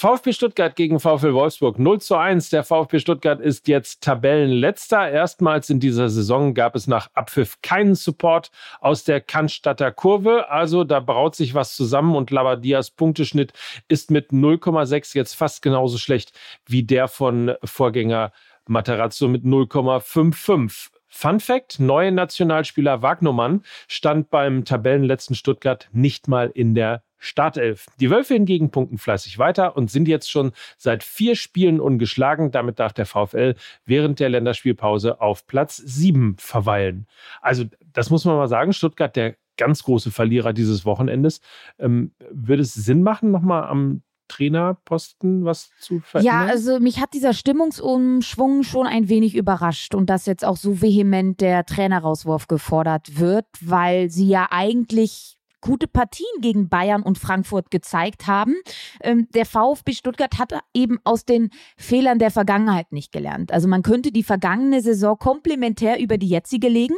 VfB 0.00 0.32
Stuttgart 0.32 0.76
gegen 0.76 0.98
VfL 0.98 1.34
Wolfsburg 1.34 1.78
0 1.78 2.00
zu 2.00 2.16
1. 2.16 2.48
Der 2.48 2.64
VfB 2.64 3.00
Stuttgart 3.00 3.38
ist 3.38 3.68
jetzt 3.68 4.00
Tabellenletzter. 4.02 5.10
Erstmals 5.10 5.68
in 5.68 5.78
dieser 5.78 6.08
Saison 6.08 6.54
gab 6.54 6.74
es 6.74 6.86
nach 6.86 7.10
Abpfiff 7.12 7.60
keinen 7.60 7.94
Support 7.94 8.50
aus 8.80 9.04
der 9.04 9.20
Cannstatter 9.20 9.92
Kurve. 9.92 10.48
Also 10.48 10.84
da 10.84 11.00
braut 11.00 11.36
sich 11.36 11.52
was 11.52 11.76
zusammen 11.76 12.16
und 12.16 12.30
Labadias 12.30 12.90
Punkteschnitt 12.90 13.52
ist 13.88 14.10
mit 14.10 14.30
0,6 14.30 15.14
jetzt 15.14 15.34
fast 15.34 15.60
genauso 15.60 15.98
schlecht 15.98 16.32
wie 16.64 16.82
der 16.82 17.06
von 17.06 17.52
Vorgänger 17.62 18.32
Materazzo 18.66 19.28
mit 19.28 19.44
0,55. 19.44 20.92
Fun 21.08 21.40
Fact: 21.40 21.78
Neue 21.78 22.10
Nationalspieler 22.10 23.02
Wagnermann 23.02 23.64
stand 23.86 24.30
beim 24.30 24.64
Tabellenletzten 24.64 25.36
Stuttgart 25.36 25.90
nicht 25.92 26.26
mal 26.26 26.50
in 26.54 26.74
der 26.74 27.02
Startelf. 27.20 27.86
Die 28.00 28.10
Wölfe 28.10 28.34
hingegen 28.34 28.70
punkten 28.70 28.98
fleißig 28.98 29.38
weiter 29.38 29.76
und 29.76 29.90
sind 29.90 30.08
jetzt 30.08 30.30
schon 30.30 30.52
seit 30.76 31.04
vier 31.04 31.36
Spielen 31.36 31.78
ungeschlagen. 31.78 32.50
Damit 32.50 32.80
darf 32.80 32.92
der 32.92 33.06
VfL 33.06 33.54
während 33.84 34.18
der 34.18 34.30
Länderspielpause 34.30 35.20
auf 35.20 35.46
Platz 35.46 35.76
sieben 35.76 36.36
verweilen. 36.38 37.06
Also, 37.40 37.64
das 37.92 38.10
muss 38.10 38.24
man 38.24 38.36
mal 38.36 38.48
sagen. 38.48 38.72
Stuttgart, 38.72 39.14
der 39.14 39.36
ganz 39.56 39.82
große 39.82 40.10
Verlierer 40.10 40.52
dieses 40.54 40.84
Wochenendes. 40.86 41.40
Ähm, 41.78 42.12
würde 42.30 42.62
es 42.62 42.72
Sinn 42.72 43.02
machen, 43.02 43.30
nochmal 43.30 43.64
am 43.64 44.02
Trainerposten 44.30 45.44
was 45.44 45.70
zu 45.80 46.00
verändern? 46.00 46.46
Ja, 46.46 46.46
also 46.46 46.80
mich 46.80 47.00
hat 47.00 47.12
dieser 47.12 47.34
Stimmungsumschwung 47.34 48.62
schon 48.62 48.86
ein 48.86 49.08
wenig 49.08 49.34
überrascht 49.34 49.94
und 49.94 50.08
dass 50.08 50.26
jetzt 50.26 50.44
auch 50.44 50.56
so 50.56 50.80
vehement 50.80 51.40
der 51.40 51.66
Trainerauswurf 51.66 52.46
gefordert 52.46 53.18
wird, 53.18 53.46
weil 53.60 54.08
sie 54.08 54.28
ja 54.28 54.48
eigentlich 54.50 55.36
gute 55.60 55.86
Partien 55.86 56.26
gegen 56.40 56.68
Bayern 56.68 57.02
und 57.02 57.18
Frankfurt 57.18 57.70
gezeigt 57.70 58.26
haben. 58.26 58.54
Ähm, 59.02 59.28
der 59.34 59.46
VfB 59.46 59.92
Stuttgart 59.92 60.38
hat 60.38 60.52
eben 60.74 60.98
aus 61.04 61.24
den 61.24 61.50
Fehlern 61.76 62.18
der 62.18 62.30
Vergangenheit 62.30 62.92
nicht 62.92 63.12
gelernt. 63.12 63.52
Also 63.52 63.68
man 63.68 63.82
könnte 63.82 64.12
die 64.12 64.22
vergangene 64.22 64.80
Saison 64.80 65.18
komplementär 65.18 66.00
über 66.00 66.18
die 66.18 66.28
jetzige 66.28 66.68
legen. 66.68 66.96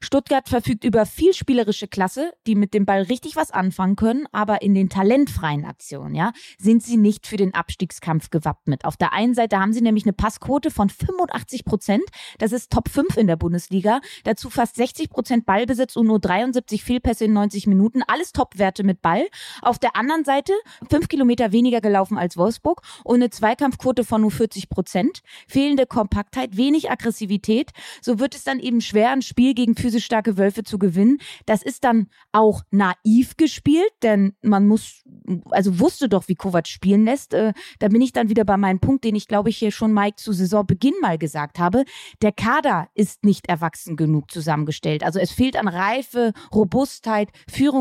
Stuttgart 0.00 0.48
verfügt 0.48 0.84
über 0.84 1.06
viel 1.06 1.34
spielerische 1.34 1.88
Klasse, 1.88 2.32
die 2.46 2.54
mit 2.54 2.74
dem 2.74 2.86
Ball 2.86 3.02
richtig 3.02 3.36
was 3.36 3.50
anfangen 3.50 3.96
können, 3.96 4.26
aber 4.32 4.62
in 4.62 4.74
den 4.74 4.88
talentfreien 4.88 5.64
Aktionen, 5.64 6.14
ja, 6.14 6.32
sind 6.58 6.82
sie 6.82 6.96
nicht 6.96 7.26
für 7.26 7.36
den 7.36 7.54
Abstiegskampf 7.54 8.30
gewappnet. 8.30 8.84
Auf 8.84 8.96
der 8.96 9.12
einen 9.12 9.34
Seite 9.34 9.58
haben 9.58 9.72
sie 9.72 9.80
nämlich 9.80 10.04
eine 10.04 10.12
Passquote 10.12 10.70
von 10.70 10.88
85 10.88 11.64
Prozent. 11.64 12.04
Das 12.38 12.52
ist 12.52 12.70
Top 12.70 12.88
5 12.88 13.16
in 13.16 13.26
der 13.26 13.36
Bundesliga. 13.36 14.00
Dazu 14.24 14.50
fast 14.50 14.76
60 14.76 15.10
Prozent 15.10 15.46
Ballbesitz 15.46 15.96
und 15.96 16.06
nur 16.06 16.20
73 16.20 16.82
Fehlpässe 16.82 17.24
in 17.24 17.32
90 17.32 17.66
Minuten. 17.66 17.99
Alles 18.06 18.32
Top-Werte 18.32 18.84
mit 18.84 19.02
Ball. 19.02 19.26
Auf 19.62 19.78
der 19.78 19.96
anderen 19.96 20.24
Seite 20.24 20.52
fünf 20.90 21.08
Kilometer 21.08 21.52
weniger 21.52 21.80
gelaufen 21.80 22.18
als 22.18 22.36
Wolfsburg 22.36 22.82
und 23.04 23.16
eine 23.16 23.30
Zweikampfquote 23.30 24.04
von 24.04 24.22
nur 24.22 24.30
40 24.30 24.68
Prozent. 24.68 25.22
Fehlende 25.48 25.86
Kompaktheit, 25.86 26.56
wenig 26.56 26.90
Aggressivität. 26.90 27.70
So 28.00 28.18
wird 28.18 28.34
es 28.34 28.44
dann 28.44 28.60
eben 28.60 28.80
schwer, 28.80 29.10
ein 29.10 29.22
Spiel 29.22 29.54
gegen 29.54 29.76
physisch 29.76 30.04
starke 30.04 30.36
Wölfe 30.36 30.62
zu 30.64 30.78
gewinnen. 30.78 31.18
Das 31.46 31.62
ist 31.62 31.84
dann 31.84 32.08
auch 32.32 32.62
naiv 32.70 33.36
gespielt, 33.36 33.92
denn 34.02 34.34
man 34.42 34.66
muss, 34.66 35.02
also 35.50 35.78
wusste 35.78 36.08
doch, 36.08 36.28
wie 36.28 36.34
Kovac 36.34 36.68
spielen 36.68 37.04
lässt. 37.04 37.34
Äh, 37.34 37.52
da 37.78 37.88
bin 37.88 38.00
ich 38.00 38.12
dann 38.12 38.28
wieder 38.28 38.44
bei 38.44 38.56
meinem 38.56 38.80
Punkt, 38.80 39.04
den 39.04 39.14
ich 39.14 39.28
glaube 39.28 39.50
ich 39.50 39.58
hier 39.58 39.72
schon 39.72 39.92
Mike 39.92 40.16
zu 40.16 40.32
Saisonbeginn 40.32 40.94
mal 41.00 41.18
gesagt 41.18 41.58
habe. 41.58 41.84
Der 42.22 42.32
Kader 42.32 42.88
ist 42.94 43.24
nicht 43.24 43.48
erwachsen 43.48 43.96
genug 43.96 44.30
zusammengestellt. 44.30 45.02
Also 45.04 45.18
es 45.18 45.30
fehlt 45.30 45.56
an 45.56 45.68
Reife, 45.68 46.32
Robustheit, 46.54 47.30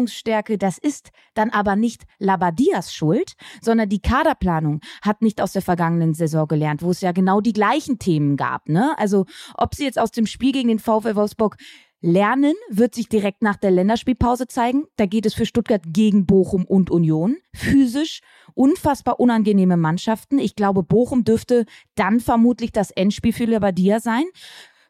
Führungsstärke. 0.10 0.58
Das 0.58 0.78
ist 0.78 1.12
dann 1.34 1.50
aber 1.50 1.76
nicht 1.76 2.04
Labadias 2.18 2.94
Schuld, 2.94 3.34
sondern 3.62 3.90
die 3.90 4.02
Kaderplanung 4.02 4.82
hat 5.02 5.22
nicht 5.22 5.42
aus 5.42 5.54
der 5.54 5.62
vergangenen 5.62 6.14
Saison 6.14 6.48
gelernt, 6.48 6.82
wo 6.82 6.92
es 6.92 7.02
ja 7.02 7.12
genau 7.12 7.42
die 7.42 7.54
gleichen 7.54 8.00
Themen 8.00 8.36
gab. 8.36 8.68
Ne? 8.68 8.98
Also 8.98 9.26
ob 9.56 9.76
sie 9.76 9.86
jetzt 9.86 10.00
aus 10.00 10.12
dem 10.12 10.26
Spiel 10.26 10.52
gegen 10.52 10.70
den 10.70 10.80
VfL 10.80 11.16
Wolfsburg 11.16 11.58
Lernen 12.02 12.54
wird 12.70 12.96
sich 12.96 13.10
direkt 13.10 13.42
nach 13.42 13.58
der 13.58 13.72
Länderspielpause 13.72 14.48
zeigen. 14.48 14.86
Da 14.96 15.06
geht 15.06 15.26
es 15.26 15.34
für 15.34 15.46
Stuttgart 15.46 15.82
gegen 15.86 16.26
Bochum 16.26 16.64
und 16.64 16.90
Union. 16.90 17.36
Physisch 17.54 18.22
unfassbar 18.54 19.20
unangenehme 19.20 19.76
Mannschaften. 19.76 20.40
Ich 20.40 20.56
glaube, 20.56 20.82
Bochum 20.82 21.26
dürfte 21.26 21.66
dann 21.96 22.22
vermutlich 22.22 22.72
das 22.72 22.92
Endspiel 22.92 23.34
für 23.34 23.44
Labadia 23.44 24.00
sein. 24.00 24.24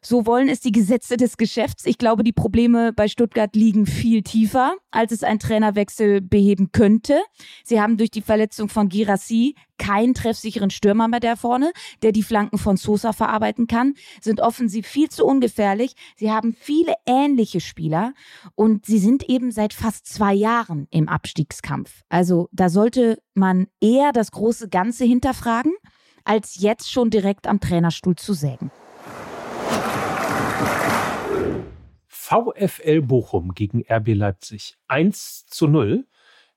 So 0.02 0.24
wollen 0.24 0.48
es 0.48 0.60
die 0.60 0.72
Gesetze 0.72 1.18
des 1.18 1.36
Geschäfts. 1.36 1.84
Ich 1.84 1.98
glaube, 1.98 2.24
die 2.24 2.32
Probleme 2.32 2.92
bei 2.94 3.06
Stuttgart 3.06 3.54
liegen 3.54 3.84
viel 3.84 4.22
tiefer, 4.22 4.74
als 4.90 5.12
es 5.12 5.22
ein 5.22 5.38
Trainerwechsel 5.38 6.22
beheben 6.22 6.72
könnte. 6.72 7.20
Sie 7.64 7.80
haben 7.80 7.98
durch 7.98 8.10
die 8.10 8.22
Verletzung 8.22 8.70
von 8.70 8.88
Girassi 8.88 9.56
keinen 9.76 10.14
treffsicheren 10.14 10.70
Stürmer 10.70 11.06
mehr 11.06 11.20
da 11.20 11.36
vorne, 11.36 11.72
der 12.02 12.12
die 12.12 12.22
Flanken 12.22 12.56
von 12.56 12.78
Sosa 12.78 13.12
verarbeiten 13.12 13.66
kann, 13.66 13.94
sind 14.22 14.40
offensiv 14.40 14.86
viel 14.86 15.10
zu 15.10 15.26
ungefährlich. 15.26 15.94
Sie 16.16 16.30
haben 16.30 16.54
viele 16.58 16.94
ähnliche 17.06 17.60
Spieler 17.60 18.14
und 18.54 18.86
sie 18.86 18.98
sind 18.98 19.28
eben 19.28 19.50
seit 19.50 19.74
fast 19.74 20.06
zwei 20.06 20.32
Jahren 20.32 20.86
im 20.90 21.08
Abstiegskampf. 21.08 22.02
Also 22.08 22.48
da 22.52 22.70
sollte 22.70 23.22
man 23.34 23.66
eher 23.80 24.12
das 24.12 24.30
große 24.32 24.70
Ganze 24.70 25.04
hinterfragen, 25.04 25.72
als 26.24 26.60
jetzt 26.60 26.90
schon 26.90 27.10
direkt 27.10 27.46
am 27.46 27.60
Trainerstuhl 27.60 28.16
zu 28.16 28.32
sägen. 28.32 28.70
VfL 32.30 33.02
Bochum 33.02 33.54
gegen 33.54 33.84
RB 33.90 34.14
Leipzig 34.14 34.78
1 34.86 35.46
zu 35.46 35.66
0. 35.66 36.06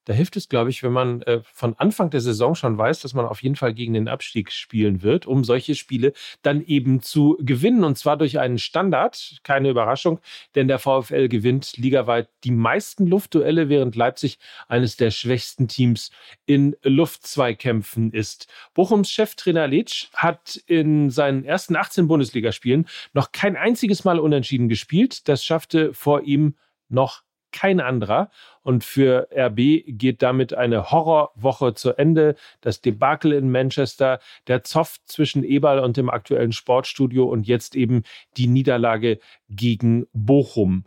Da 0.06 0.14
hilft 0.14 0.36
es, 0.36 0.50
glaube 0.50 0.70
ich, 0.70 0.84
wenn 0.84 0.92
man 0.92 1.22
äh, 1.22 1.42
von 1.44 1.76
Anfang 1.78 2.10
der 2.10 2.20
Saison 2.20 2.56
schon 2.56 2.78
weiß, 2.78 3.02
dass 3.02 3.14
man 3.14 3.26
auf 3.26 3.42
jeden 3.42 3.56
Fall 3.56 3.74
gegen 3.74 3.94
den 3.94 4.08
Abstieg 4.08 4.52
spielen 4.52 5.02
wird, 5.02 5.26
um 5.26 5.44
solche 5.44 5.76
Spiele 5.76 6.14
dann 6.42 6.64
eben 6.66 7.02
zu 7.02 7.38
gewinnen. 7.40 7.84
Und 7.84 7.98
zwar 7.98 8.18
durch 8.18 8.40
einen 8.40 8.58
Standard. 8.58 9.40
Keine 9.44 9.70
Überraschung, 9.70 10.20
denn 10.56 10.68
der 10.68 10.80
VfL 10.80 11.30
gewinnt 11.30 11.78
ligaweit 11.78 12.30
die 12.44 12.52
meisten 12.52 13.08
Luftduelle, 13.08 13.70
während 13.70 13.96
Leipzig 13.96 14.40
eines 14.68 14.98
der 14.98 15.12
schwächsten 15.12 15.68
Teams 15.68 16.12
in 16.46 16.76
Luftzweikämpfen 16.84 18.12
ist. 18.12 18.48
Bochums 18.74 19.10
Cheftrainer 19.10 19.68
Letsch 19.68 20.10
hat 20.14 20.62
in 20.68 21.10
seinen 21.10 21.46
ersten 21.46 21.76
18 21.76 22.08
Bundesligaspielen 22.08 22.88
noch 23.14 23.32
kein 23.32 23.56
einziges 23.56 24.04
Mal 24.04 24.20
unentschieden 24.20 24.68
gespielt. 24.68 25.28
Das 25.28 25.46
schaffte 25.46 25.94
vor 25.94 26.24
ihm 26.24 26.56
noch 26.90 27.24
kein 27.54 27.80
anderer. 27.80 28.30
Und 28.62 28.84
für 28.84 29.30
RB 29.34 29.84
geht 29.88 30.22
damit 30.22 30.54
eine 30.54 30.92
Horrorwoche 30.92 31.74
zu 31.74 31.94
Ende. 31.94 32.36
Das 32.60 32.82
Debakel 32.82 33.32
in 33.32 33.52
Manchester, 33.52 34.20
der 34.48 34.64
Zoff 34.64 34.98
zwischen 35.06 35.44
Eberl 35.44 35.80
und 35.80 35.96
dem 35.96 36.10
aktuellen 36.10 36.52
Sportstudio 36.52 37.26
und 37.26 37.48
jetzt 37.48 37.76
eben 37.76 38.04
die 38.36 38.48
Niederlage 38.48 39.20
gegen 39.50 40.08
Bochum. 40.14 40.84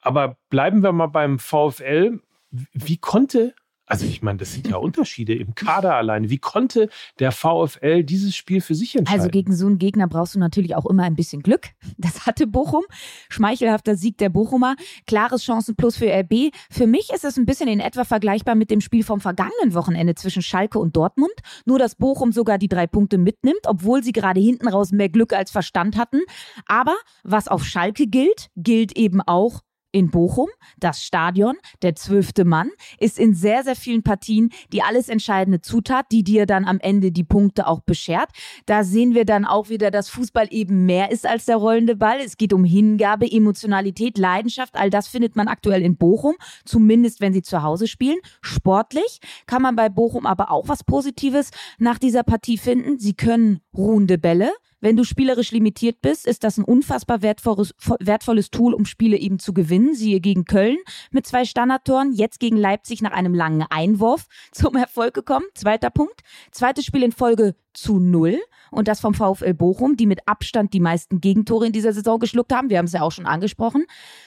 Aber 0.00 0.36
bleiben 0.48 0.82
wir 0.82 0.92
mal 0.92 1.06
beim 1.08 1.38
VfL. 1.38 2.20
Wie 2.50 2.98
konnte 2.98 3.54
also 3.86 4.06
ich 4.06 4.22
meine, 4.22 4.38
das 4.38 4.54
sind 4.54 4.66
ja 4.66 4.76
Unterschiede 4.76 5.34
im 5.34 5.54
Kader 5.54 5.94
alleine. 5.94 6.30
Wie 6.30 6.38
konnte 6.38 6.88
der 7.18 7.32
VfL 7.32 8.02
dieses 8.02 8.34
Spiel 8.34 8.60
für 8.60 8.74
sich 8.74 8.96
entscheiden? 8.96 9.20
Also 9.20 9.30
gegen 9.30 9.54
so 9.54 9.66
einen 9.66 9.78
Gegner 9.78 10.08
brauchst 10.08 10.34
du 10.34 10.38
natürlich 10.38 10.74
auch 10.74 10.86
immer 10.86 11.02
ein 11.02 11.16
bisschen 11.16 11.42
Glück. 11.42 11.68
Das 11.98 12.26
hatte 12.26 12.46
Bochum. 12.46 12.84
Schmeichelhafter 13.28 13.96
Sieg 13.96 14.18
der 14.18 14.30
Bochumer. 14.30 14.76
Klares 15.06 15.44
Chancenplus 15.44 15.96
für 15.96 16.10
RB. 16.10 16.54
Für 16.70 16.86
mich 16.86 17.10
ist 17.12 17.24
es 17.24 17.36
ein 17.36 17.46
bisschen 17.46 17.68
in 17.68 17.80
etwa 17.80 18.04
vergleichbar 18.04 18.54
mit 18.54 18.70
dem 18.70 18.80
Spiel 18.80 19.04
vom 19.04 19.20
vergangenen 19.20 19.74
Wochenende 19.74 20.14
zwischen 20.14 20.42
Schalke 20.42 20.78
und 20.78 20.96
Dortmund. 20.96 21.34
Nur, 21.66 21.78
dass 21.78 21.94
Bochum 21.94 22.32
sogar 22.32 22.58
die 22.58 22.68
drei 22.68 22.86
Punkte 22.86 23.18
mitnimmt, 23.18 23.66
obwohl 23.66 24.02
sie 24.02 24.12
gerade 24.12 24.40
hinten 24.40 24.68
raus 24.68 24.92
mehr 24.92 25.08
Glück 25.08 25.32
als 25.32 25.50
Verstand 25.50 25.96
hatten. 25.96 26.20
Aber 26.66 26.96
was 27.22 27.48
auf 27.48 27.64
Schalke 27.64 28.06
gilt, 28.06 28.48
gilt 28.56 28.96
eben 28.96 29.20
auch 29.20 29.60
in 29.94 30.10
Bochum. 30.10 30.48
Das 30.78 31.02
Stadion, 31.02 31.54
der 31.82 31.94
zwölfte 31.94 32.44
Mann, 32.44 32.70
ist 32.98 33.18
in 33.18 33.32
sehr, 33.32 33.62
sehr 33.62 33.76
vielen 33.76 34.02
Partien 34.02 34.50
die 34.72 34.82
alles 34.82 35.08
entscheidende 35.08 35.60
Zutat, 35.60 36.06
die 36.10 36.24
dir 36.24 36.46
dann 36.46 36.64
am 36.64 36.80
Ende 36.80 37.12
die 37.12 37.22
Punkte 37.22 37.68
auch 37.68 37.80
beschert. 37.80 38.30
Da 38.66 38.82
sehen 38.82 39.14
wir 39.14 39.24
dann 39.24 39.44
auch 39.44 39.68
wieder, 39.68 39.92
dass 39.92 40.08
Fußball 40.08 40.48
eben 40.50 40.84
mehr 40.84 41.12
ist 41.12 41.26
als 41.26 41.44
der 41.44 41.56
rollende 41.56 41.94
Ball. 41.94 42.18
Es 42.18 42.36
geht 42.36 42.52
um 42.52 42.64
Hingabe, 42.64 43.30
Emotionalität, 43.30 44.18
Leidenschaft. 44.18 44.74
All 44.74 44.90
das 44.90 45.06
findet 45.06 45.36
man 45.36 45.46
aktuell 45.46 45.82
in 45.82 45.96
Bochum, 45.96 46.34
zumindest 46.64 47.20
wenn 47.20 47.32
sie 47.32 47.42
zu 47.42 47.62
Hause 47.62 47.86
spielen. 47.86 48.18
Sportlich 48.40 49.20
kann 49.46 49.62
man 49.62 49.76
bei 49.76 49.88
Bochum 49.88 50.26
aber 50.26 50.50
auch 50.50 50.66
was 50.66 50.82
Positives 50.82 51.50
nach 51.78 52.00
dieser 52.00 52.24
Partie 52.24 52.58
finden. 52.58 52.98
Sie 52.98 53.14
können 53.14 53.60
ruhende 53.76 54.18
Bälle. 54.18 54.50
Wenn 54.84 54.98
du 54.98 55.04
spielerisch 55.04 55.50
limitiert 55.50 56.02
bist, 56.02 56.26
ist 56.26 56.44
das 56.44 56.58
ein 56.58 56.64
unfassbar 56.64 57.22
wertvolles, 57.22 57.74
wertvolles 58.00 58.50
Tool, 58.50 58.74
um 58.74 58.84
Spiele 58.84 59.16
eben 59.16 59.38
zu 59.38 59.54
gewinnen. 59.54 59.94
Siehe 59.94 60.20
gegen 60.20 60.44
Köln 60.44 60.76
mit 61.10 61.26
zwei 61.26 61.46
Standardtoren, 61.46 62.12
jetzt 62.12 62.38
gegen 62.38 62.58
Leipzig 62.58 63.00
nach 63.00 63.12
einem 63.12 63.32
langen 63.32 63.64
Einwurf 63.70 64.26
zum 64.52 64.76
Erfolg 64.76 65.14
gekommen. 65.14 65.46
Zweiter 65.54 65.88
Punkt. 65.88 66.20
Zweites 66.50 66.84
Spiel 66.84 67.02
in 67.02 67.12
Folge 67.12 67.54
zu 67.74 67.98
null 67.98 68.40
und 68.70 68.88
das 68.88 69.00
vom 69.00 69.14
VfL 69.14 69.54
Bochum, 69.54 69.96
die 69.96 70.06
mit 70.06 70.26
Abstand 70.26 70.72
die 70.72 70.80
meisten 70.80 71.20
Gegentore 71.20 71.66
in 71.66 71.72
dieser 71.72 71.92
Saison 71.92 72.18
geschluckt 72.18 72.52
haben. 72.52 72.70
Wir 72.70 72.78
haben 72.78 72.86
es 72.86 72.92
ja 72.92 73.02
auch 73.02 73.12
schon 73.12 73.26
angesprochen. 73.26 73.84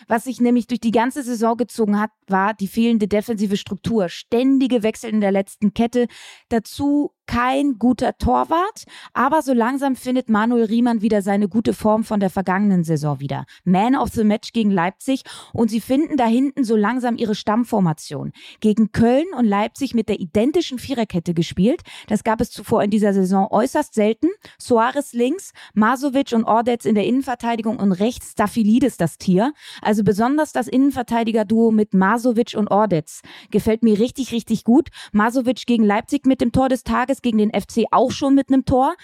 Was 0.08 0.25
sich 0.25 0.39
nämlich 0.39 0.68
durch 0.68 0.80
die 0.80 0.92
ganze 0.92 1.24
Saison 1.24 1.58
gezogen 1.58 2.00
hat, 2.00 2.12
war 2.27 2.54
die 2.54 2.68
fehlende 2.68 3.08
defensive 3.08 3.58
Struktur. 3.58 4.10
Ständige 4.10 4.84
Wechsel 4.84 5.10
in 5.10 5.22
der 5.22 5.32
letzten 5.32 5.74
Kette. 5.74 6.08
Dazu 6.50 7.12
kein 7.27 7.77
guter 7.77 8.18
Torwart, 8.18 8.86
aber 9.13 9.42
so 9.42 9.54
langsam 9.54 9.96
findet 9.96 10.30
Manuel 10.30 10.63
Riemann 10.63 11.01
wieder 11.01 11.22
seine 11.22 11.50
gute 11.50 11.74
Form 11.74 12.04
von 12.06 12.22
der 12.22 12.30
vergangenen 12.30 12.84
Saison 12.86 13.20
wieder. 13.20 13.46
Man 13.66 13.96
of 13.96 14.10
the 14.13 14.24
Match 14.24 14.54
gegen 14.54 14.72
Leipzig 14.72 15.24
und 15.51 15.70
sie 15.70 15.82
finden 15.82 16.16
da 16.16 16.25
hinten 16.25 16.63
so 16.63 16.75
langsam 16.75 17.18
ihre 17.18 17.36
Stammformation. 17.36 18.32
Gegen 18.62 18.94
Köln 18.94 19.25
und 19.38 19.46
Leipzig 19.46 19.94
mit 19.94 20.08
der 20.08 20.22
identischen 20.22 20.80
Viererkette 20.80 21.34
gespielt. 21.34 21.82
Das 22.08 22.24
gab 22.24 22.39
es 22.39 22.50
zuvor 22.50 22.82
in 22.82 22.89
dieser 22.89 23.13
Saison 23.13 23.37
äußerst 23.46 23.94
selten. 23.94 24.27
Soares 24.58 25.13
links, 25.13 25.51
Masovic 25.74 26.34
und 26.34 26.46
Ordetz 26.46 26.86
in 26.86 26.96
der 26.96 27.06
Innenverteidigung 27.06 27.77
und 27.77 27.91
rechts 27.91 28.32
Staphylidis 28.32 28.98
das 28.98 29.17
Tier. 29.17 29.53
Also 29.82 30.03
besonders 30.03 30.51
das 30.53 30.67
Innenverteidiger-Duo 30.67 31.72
mit 31.72 31.94
Masovic 31.94 32.56
und 32.56 32.70
Ordetz 32.70 33.22
gefällt 33.51 33.84
mir 33.84 34.00
richtig, 34.00 34.32
richtig 34.32 34.63
gut. 34.63 34.89
Masovic 35.12 35.65
gegen 35.65 35.84
Leipzig 35.84 36.25
mit 36.25 36.41
dem 36.41 36.51
Tor 36.51 36.70
des 36.70 36.84
Tages 36.84 37.22
gegen 37.22 37.38
den 37.38 37.51
FC 37.51 37.86
auch 37.91 38.12
schon 38.12 38.36
mit 38.36 38.50
einem 38.50 38.65
Tor, 38.65 38.96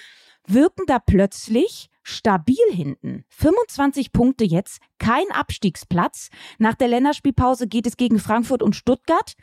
wirken 0.48 0.84
da 0.88 1.00
plötzlich 1.00 1.90
stabil 2.04 2.56
hinten. 2.72 3.24
25 3.30 4.12
Punkte 4.12 4.44
jetzt, 4.44 4.80
kein 5.00 5.30
Abstiegsplatz. 5.32 6.30
Nach 6.58 6.76
der 6.76 6.90
Länderspielpause 6.90 7.68
geht 7.68 7.88
es 7.88 7.98
gegen 7.98 8.20
Frankfurt 8.20 8.62
und 8.62 8.76
Stuttgart. 8.76 9.34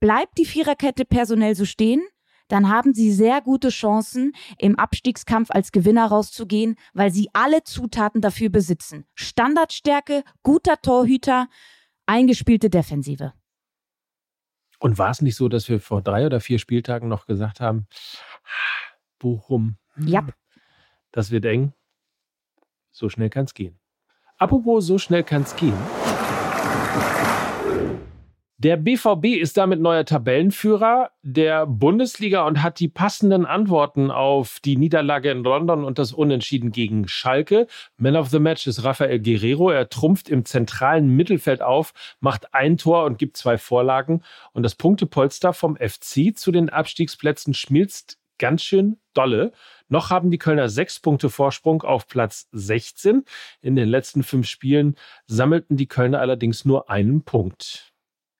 Bleibt 0.00 0.38
die 0.38 0.46
Viererkette 0.46 1.04
personell 1.04 1.54
so 1.54 1.64
stehen? 1.64 2.02
Dann 2.50 2.68
haben 2.68 2.94
sie 2.94 3.12
sehr 3.12 3.40
gute 3.40 3.68
Chancen, 3.68 4.32
im 4.58 4.76
Abstiegskampf 4.76 5.50
als 5.52 5.70
Gewinner 5.70 6.06
rauszugehen, 6.06 6.74
weil 6.92 7.12
sie 7.12 7.30
alle 7.32 7.62
Zutaten 7.62 8.20
dafür 8.20 8.48
besitzen. 8.48 9.06
Standardstärke, 9.14 10.24
guter 10.42 10.76
Torhüter, 10.82 11.48
eingespielte 12.06 12.68
Defensive. 12.68 13.32
Und 14.80 14.98
war 14.98 15.10
es 15.10 15.22
nicht 15.22 15.36
so, 15.36 15.48
dass 15.48 15.68
wir 15.68 15.78
vor 15.78 16.02
drei 16.02 16.26
oder 16.26 16.40
vier 16.40 16.58
Spieltagen 16.58 17.08
noch 17.08 17.26
gesagt 17.26 17.60
haben, 17.60 17.86
Bochum, 19.20 19.76
ja. 19.96 20.26
das 21.12 21.30
wird 21.30 21.44
eng. 21.44 21.72
So 22.90 23.08
schnell 23.08 23.30
kann 23.30 23.44
es 23.44 23.54
gehen. 23.54 23.78
Apropos, 24.38 24.86
so 24.86 24.98
schnell 24.98 25.22
kann 25.22 25.42
es 25.42 25.54
gehen. 25.54 25.76
Der 28.62 28.76
BVB 28.76 29.40
ist 29.40 29.56
damit 29.56 29.80
neuer 29.80 30.04
Tabellenführer 30.04 31.12
der 31.22 31.64
Bundesliga 31.64 32.46
und 32.46 32.62
hat 32.62 32.78
die 32.78 32.88
passenden 32.88 33.46
Antworten 33.46 34.10
auf 34.10 34.60
die 34.62 34.76
Niederlage 34.76 35.30
in 35.30 35.42
London 35.42 35.82
und 35.82 35.98
das 35.98 36.12
Unentschieden 36.12 36.70
gegen 36.70 37.08
Schalke. 37.08 37.68
Man 37.96 38.16
of 38.16 38.28
the 38.28 38.38
Match 38.38 38.66
ist 38.66 38.84
Rafael 38.84 39.18
Guerrero. 39.18 39.70
Er 39.70 39.88
trumpft 39.88 40.28
im 40.28 40.44
zentralen 40.44 41.08
Mittelfeld 41.08 41.62
auf, 41.62 41.94
macht 42.20 42.52
ein 42.52 42.76
Tor 42.76 43.06
und 43.06 43.16
gibt 43.16 43.38
zwei 43.38 43.56
Vorlagen. 43.56 44.22
Und 44.52 44.62
das 44.62 44.74
Punktepolster 44.74 45.54
vom 45.54 45.76
FC 45.76 46.36
zu 46.36 46.52
den 46.52 46.68
Abstiegsplätzen 46.68 47.54
schmilzt 47.54 48.18
ganz 48.36 48.62
schön 48.62 48.98
dolle. 49.14 49.52
Noch 49.88 50.10
haben 50.10 50.30
die 50.30 50.38
Kölner 50.38 50.68
sechs 50.68 51.00
Punkte 51.00 51.30
Vorsprung 51.30 51.80
auf 51.80 52.08
Platz 52.08 52.46
16. 52.52 53.24
In 53.62 53.74
den 53.74 53.88
letzten 53.88 54.22
fünf 54.22 54.46
Spielen 54.46 54.96
sammelten 55.26 55.78
die 55.78 55.88
Kölner 55.88 56.20
allerdings 56.20 56.66
nur 56.66 56.90
einen 56.90 57.22
Punkt. 57.22 57.89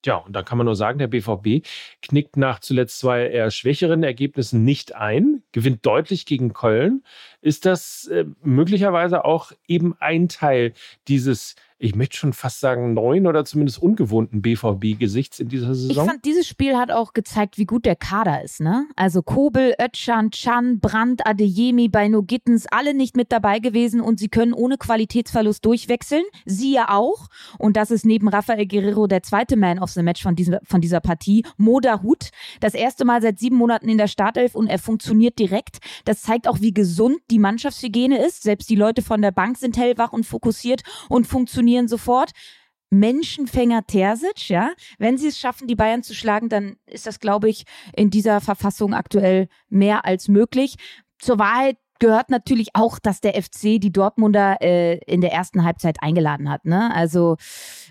Ja, 0.07 0.17
und 0.17 0.35
da 0.35 0.43
kann 0.43 0.57
man 0.57 0.65
nur 0.65 0.77
sagen, 0.77 0.99
der 0.99 1.09
BVB 1.09 1.67
knickt 2.01 2.37
nach 2.39 2.61
zuletzt 2.61 2.99
zwei 2.99 3.27
eher 3.27 3.51
schwächeren 3.51 4.03
Ergebnissen 4.03 4.65
nicht 4.65 4.95
ein, 4.95 5.43
gewinnt 5.53 5.85
deutlich 5.85 6.25
gegen 6.25 6.55
Köln. 6.55 7.05
Ist 7.43 7.67
das 7.67 8.07
äh, 8.07 8.25
möglicherweise 8.43 9.25
auch 9.25 9.53
eben 9.69 9.95
ein 10.01 10.29
Teil 10.29 10.73
dieses 11.07 11.55
ich 11.83 11.95
möchte 11.95 12.19
schon 12.19 12.35
fast 12.35 12.61
sagen, 12.61 12.93
neuen 12.93 13.27
oder 13.27 13.47
zumindest 13.47 13.81
ungewohnten 13.81 14.43
BVB-Gesichts 14.43 15.41
in 15.41 15.49
dieser 15.49 15.75
Saison. 15.75 15.91
Ich 15.91 16.11
fand, 16.11 16.25
dieses 16.27 16.47
Spiel 16.47 16.77
hat 16.77 16.91
auch 16.91 17.15
gezeigt, 17.15 17.57
wie 17.57 17.65
gut 17.65 17.87
der 17.87 17.97
Kader 17.97 18.45
ist. 18.45 18.61
Ne? 18.61 18.87
Also 18.97 19.23
Kobel, 19.23 19.75
Ötchan, 19.81 20.31
Chan, 20.31 20.79
Brandt, 20.79 21.27
Adeyemi, 21.27 21.89
Beino 21.89 22.23
Gittens, 22.23 22.67
alle 22.71 22.93
nicht 22.93 23.17
mit 23.17 23.33
dabei 23.33 23.61
gewesen 23.61 24.03
und 24.03 24.21
sie 24.21 24.29
können 24.29 24.53
ohne 24.53 24.77
Qualitätsverlust 24.77 25.65
durchwechseln. 25.65 26.23
Sie 26.45 26.75
ja 26.75 26.91
auch. 26.91 27.29
Und 27.59 27.79
das 27.79 27.91
ist 27.91 28.05
neben 28.05 28.29
Rafael 28.29 28.67
Guerrero 28.67 29.07
der 29.07 29.23
zweite 29.23 29.57
Man 29.57 29.79
of 29.79 29.91
the 29.91 30.03
Match 30.03 30.23
von, 30.23 30.37
dieser, 30.37 30.61
von 30.65 30.83
dieser 30.83 31.01
Partie. 31.01 31.47
Moda 31.57 32.03
Hut, 32.03 32.29
das 32.61 32.75
erste 32.75 33.07
Mal 33.07 33.23
seit 33.23 33.39
sieben 33.39 33.57
Monaten 33.57 33.89
in 33.89 33.97
der 33.97 34.09
Startelf 34.09 34.55
und 34.55 34.67
er 34.67 34.79
funktioniert 34.79 35.39
direkt. 35.39 35.79
Das 36.05 36.21
zeigt 36.21 36.47
auch, 36.47 36.61
wie 36.61 36.75
gesund 36.75 37.21
die 37.31 37.39
Mannschaftshygiene 37.39 38.23
ist. 38.23 38.43
Selbst 38.43 38.69
die 38.69 38.77
Leute 38.77 39.01
von 39.01 39.23
der 39.23 39.33
Bank 39.33 39.57
sind 39.57 39.79
hellwach 39.79 40.13
und 40.13 40.27
fokussiert 40.27 40.83
und 41.09 41.27
funktionieren 41.27 41.70
funktionieren 41.71 41.89
sofort. 41.89 42.31
Menschenfänger 42.93 43.87
Terzic, 43.87 44.49
ja. 44.49 44.71
Wenn 44.99 45.17
sie 45.17 45.29
es 45.29 45.39
schaffen, 45.39 45.69
die 45.69 45.77
Bayern 45.77 46.03
zu 46.03 46.13
schlagen, 46.13 46.49
dann 46.49 46.77
ist 46.87 47.07
das, 47.07 47.21
glaube 47.21 47.49
ich, 47.49 47.65
in 47.95 48.11
dieser 48.11 48.41
Verfassung 48.41 48.95
aktuell 48.95 49.47
mehr 49.69 50.05
als 50.05 50.27
möglich. 50.27 50.75
Zur 51.21 51.39
Wahrheit 51.39 51.77
gehört 52.01 52.31
natürlich 52.31 52.71
auch, 52.75 52.99
dass 52.99 53.21
der 53.21 53.41
FC 53.41 53.79
die 53.81 53.93
Dortmunder 53.93 54.61
äh, 54.61 54.99
in 55.07 55.21
der 55.21 55.33
ersten 55.33 55.63
Halbzeit 55.63 56.03
eingeladen 56.03 56.51
hat. 56.51 56.65
Ne? 56.65 56.93
Also 56.93 57.37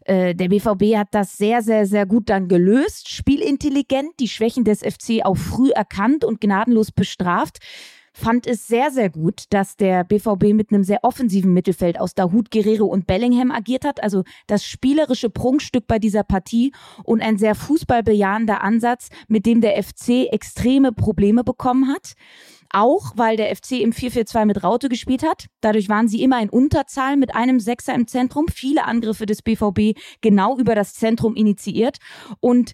äh, 0.04 0.36
der 0.36 0.50
BVB 0.50 0.98
hat 0.98 1.10
das 1.12 1.38
sehr, 1.38 1.62
sehr, 1.62 1.86
sehr 1.86 2.06
gut 2.06 2.28
dann 2.30 2.50
gelöst, 2.50 3.08
spielintelligent, 3.08 4.20
die 4.20 4.28
Schwächen 4.28 4.66
des 4.66 4.80
FC 4.80 5.24
auch 5.24 5.38
früh 5.38 5.70
erkannt 5.70 6.26
und 6.26 6.42
gnadenlos 6.42 6.92
bestraft 6.92 7.60
fand 8.20 8.46
es 8.46 8.68
sehr, 8.68 8.92
sehr 8.92 9.10
gut, 9.10 9.46
dass 9.50 9.76
der 9.76 10.04
BVB 10.04 10.54
mit 10.54 10.72
einem 10.72 10.84
sehr 10.84 11.04
offensiven 11.04 11.54
Mittelfeld 11.54 12.00
aus 12.00 12.14
Dahut, 12.14 12.52
Guerrero 12.52 12.86
und 12.86 13.08
Bellingham 13.08 13.52
agiert 13.52 13.86
hat. 13.86 14.04
Also 14.04 14.24
das 14.48 14.64
spielerische 14.66 15.30
Prunkstück 15.30 15.88
bei 15.88 16.00
dieser 16.00 16.24
Partie 16.24 16.74
und 17.04 17.22
ein 17.22 17.38
sehr 17.38 17.56
fußballbejahender 17.56 18.62
Ansatz, 18.62 19.10
mit 19.28 19.46
dem 19.46 19.62
der 19.62 19.82
FC 19.82 20.32
extreme 20.32 20.92
Probleme 20.92 21.44
bekommen 21.44 21.88
hat. 21.88 22.14
Auch 22.72 23.14
weil 23.16 23.36
der 23.36 23.56
FC 23.56 23.80
im 23.82 23.92
4-4-2 23.92 24.46
mit 24.46 24.64
Raute 24.64 24.90
gespielt 24.90 25.24
hat. 25.24 25.48
Dadurch 25.62 25.90
waren 25.90 26.08
sie 26.08 26.22
immer 26.22 26.40
in 26.40 26.50
Unterzahl 26.50 27.18
mit 27.18 27.34
einem 27.34 27.60
Sechser 27.60 27.96
im 27.96 28.06
Zentrum. 28.06 28.48
Viele 28.48 28.86
Angriffe 28.86 29.26
des 29.26 29.42
BVB 29.42 29.98
genau 30.22 30.58
über 30.60 30.76
das 30.76 30.94
Zentrum 30.94 31.36
initiiert. 31.36 31.98
Und 32.40 32.74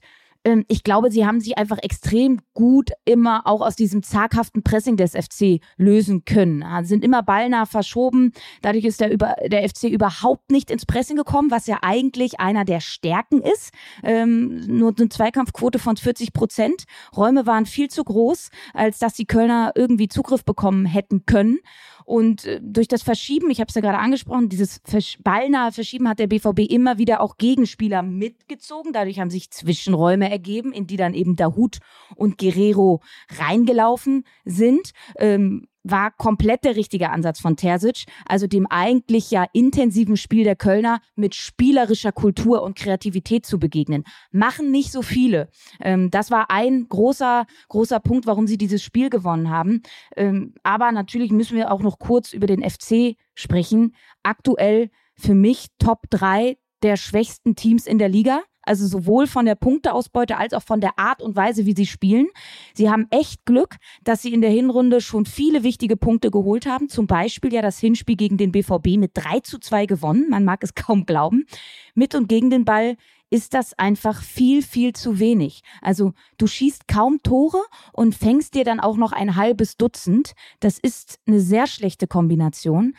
ich 0.67 0.83
glaube, 0.83 1.11
sie 1.11 1.25
haben 1.25 1.39
sich 1.39 1.57
einfach 1.57 1.79
extrem 1.81 2.39
gut 2.53 2.91
immer 3.03 3.47
auch 3.47 3.61
aus 3.61 3.75
diesem 3.75 4.03
zaghaften 4.03 4.63
Pressing 4.63 4.95
des 4.95 5.13
FC 5.13 5.59
lösen 5.77 6.23
können. 6.25 6.63
Sie 6.81 6.89
sind 6.89 7.03
immer 7.03 7.23
ballnah 7.23 7.65
verschoben. 7.65 8.31
Dadurch 8.61 8.85
ist 8.85 9.01
der, 9.01 9.11
über, 9.11 9.35
der 9.45 9.67
FC 9.67 9.85
überhaupt 9.85 10.51
nicht 10.51 10.69
ins 10.69 10.85
Pressing 10.85 11.17
gekommen, 11.17 11.49
was 11.49 11.65
ja 11.67 11.79
eigentlich 11.81 12.39
einer 12.39 12.63
der 12.63 12.79
Stärken 12.79 13.41
ist. 13.41 13.71
Ähm, 14.03 14.61
nur 14.67 14.93
eine 14.97 15.09
Zweikampfquote 15.09 15.79
von 15.79 15.97
40 15.97 16.33
Prozent. 16.33 16.83
Räume 17.15 17.45
waren 17.45 17.65
viel 17.65 17.89
zu 17.89 18.03
groß, 18.03 18.49
als 18.73 18.99
dass 18.99 19.13
die 19.13 19.25
Kölner 19.25 19.71
irgendwie 19.75 20.07
Zugriff 20.07 20.45
bekommen 20.45 20.85
hätten 20.85 21.25
können. 21.25 21.59
Und 22.05 22.45
äh, 22.45 22.61
durch 22.63 22.87
das 22.87 23.03
Verschieben, 23.03 23.49
ich 23.49 23.59
habe 23.59 23.69
es 23.69 23.75
ja 23.75 23.81
gerade 23.81 23.97
angesprochen, 23.97 24.47
dieses 24.47 24.79
ballnahe 25.23 25.71
Verschieben 25.71 26.07
hat 26.07 26.19
der 26.19 26.27
BVB 26.27 26.59
immer 26.69 26.97
wieder 26.97 27.19
auch 27.19 27.37
Gegenspieler 27.37 28.03
mitgezogen. 28.03 28.93
Dadurch 28.93 29.19
haben 29.19 29.31
sich 29.31 29.51
Zwischenräume 29.51 30.29
ergeben, 30.29 30.71
in 30.71 30.87
die 30.87 30.97
dann 30.97 31.13
eben 31.13 31.35
Dahut 31.35 31.79
und 32.15 32.37
Guerrero 32.37 33.01
reingelaufen 33.39 34.23
sind. 34.45 34.91
Ähm, 35.17 35.67
war 35.85 36.11
komplett 36.11 36.63
der 36.63 36.75
richtige 36.75 37.11
Ansatz 37.11 37.39
von 37.39 37.55
Terzic, 37.55 38.05
also 38.25 38.47
dem 38.47 38.65
eigentlich 38.67 39.29
ja 39.31 39.45
intensiven 39.53 40.17
Spiel 40.17 40.43
der 40.43 40.55
Kölner 40.55 40.99
mit 41.15 41.35
spielerischer 41.35 42.11
Kultur 42.11 42.63
und 42.63 42.75
Kreativität 42.75 43.45
zu 43.45 43.59
begegnen. 43.59 44.03
Machen 44.31 44.71
nicht 44.71 44.91
so 44.91 45.01
viele. 45.01 45.49
Ähm, 45.79 46.09
das 46.09 46.31
war 46.31 46.49
ein 46.49 46.87
großer, 46.89 47.45
großer 47.69 47.99
Punkt, 47.99 48.25
warum 48.25 48.47
sie 48.47 48.57
dieses 48.57 48.83
Spiel 48.83 49.09
gewonnen 49.09 49.49
haben. 49.49 49.83
Ähm, 50.15 50.55
aber 50.63 50.91
natürlich 50.91 51.31
müssen 51.31 51.55
wir 51.55 51.71
auch 51.71 51.81
noch 51.81 51.99
kurz 51.99 52.33
über 52.33 52.47
den 52.47 52.67
FC 52.67 53.15
sprechen. 53.35 53.95
Aktuell 54.23 54.89
für 55.15 55.35
mich 55.35 55.67
Top 55.77 56.09
3 56.09 56.57
der 56.81 56.97
schwächsten 56.97 57.55
Teams 57.55 57.85
in 57.85 57.99
der 57.99 58.09
Liga. 58.09 58.41
Also 58.65 58.87
sowohl 58.87 59.27
von 59.27 59.45
der 59.45 59.55
Punkteausbeute 59.55 60.37
als 60.37 60.53
auch 60.53 60.63
von 60.63 60.81
der 60.81 60.97
Art 60.97 61.21
und 61.21 61.35
Weise, 61.35 61.65
wie 61.65 61.75
sie 61.75 61.85
spielen. 61.85 62.27
Sie 62.73 62.89
haben 62.89 63.07
echt 63.11 63.45
Glück, 63.45 63.77
dass 64.03 64.21
sie 64.21 64.33
in 64.33 64.41
der 64.41 64.49
Hinrunde 64.49 65.01
schon 65.01 65.25
viele 65.25 65.63
wichtige 65.63 65.97
Punkte 65.97 66.31
geholt 66.31 66.65
haben. 66.65 66.89
Zum 66.89 67.07
Beispiel 67.07 67.53
ja 67.53 67.61
das 67.61 67.79
Hinspiel 67.79 68.15
gegen 68.15 68.37
den 68.37 68.51
BVB 68.51 68.97
mit 68.97 69.11
3 69.13 69.41
zu 69.41 69.59
2 69.59 69.85
gewonnen. 69.85 70.29
Man 70.29 70.45
mag 70.45 70.63
es 70.63 70.75
kaum 70.75 71.05
glauben. 71.05 71.45
Mit 71.93 72.15
und 72.15 72.27
gegen 72.27 72.49
den 72.49 72.65
Ball 72.65 72.97
ist 73.29 73.53
das 73.53 73.77
einfach 73.77 74.21
viel, 74.21 74.61
viel 74.61 74.93
zu 74.93 75.19
wenig. 75.19 75.61
Also 75.81 76.13
du 76.37 76.47
schießt 76.47 76.87
kaum 76.87 77.21
Tore 77.23 77.61
und 77.91 78.15
fängst 78.15 78.53
dir 78.53 78.63
dann 78.63 78.79
auch 78.79 78.97
noch 78.97 79.11
ein 79.11 79.35
halbes 79.35 79.77
Dutzend. 79.77 80.33
Das 80.59 80.77
ist 80.79 81.19
eine 81.27 81.39
sehr 81.39 81.67
schlechte 81.67 82.07
Kombination. 82.07 82.95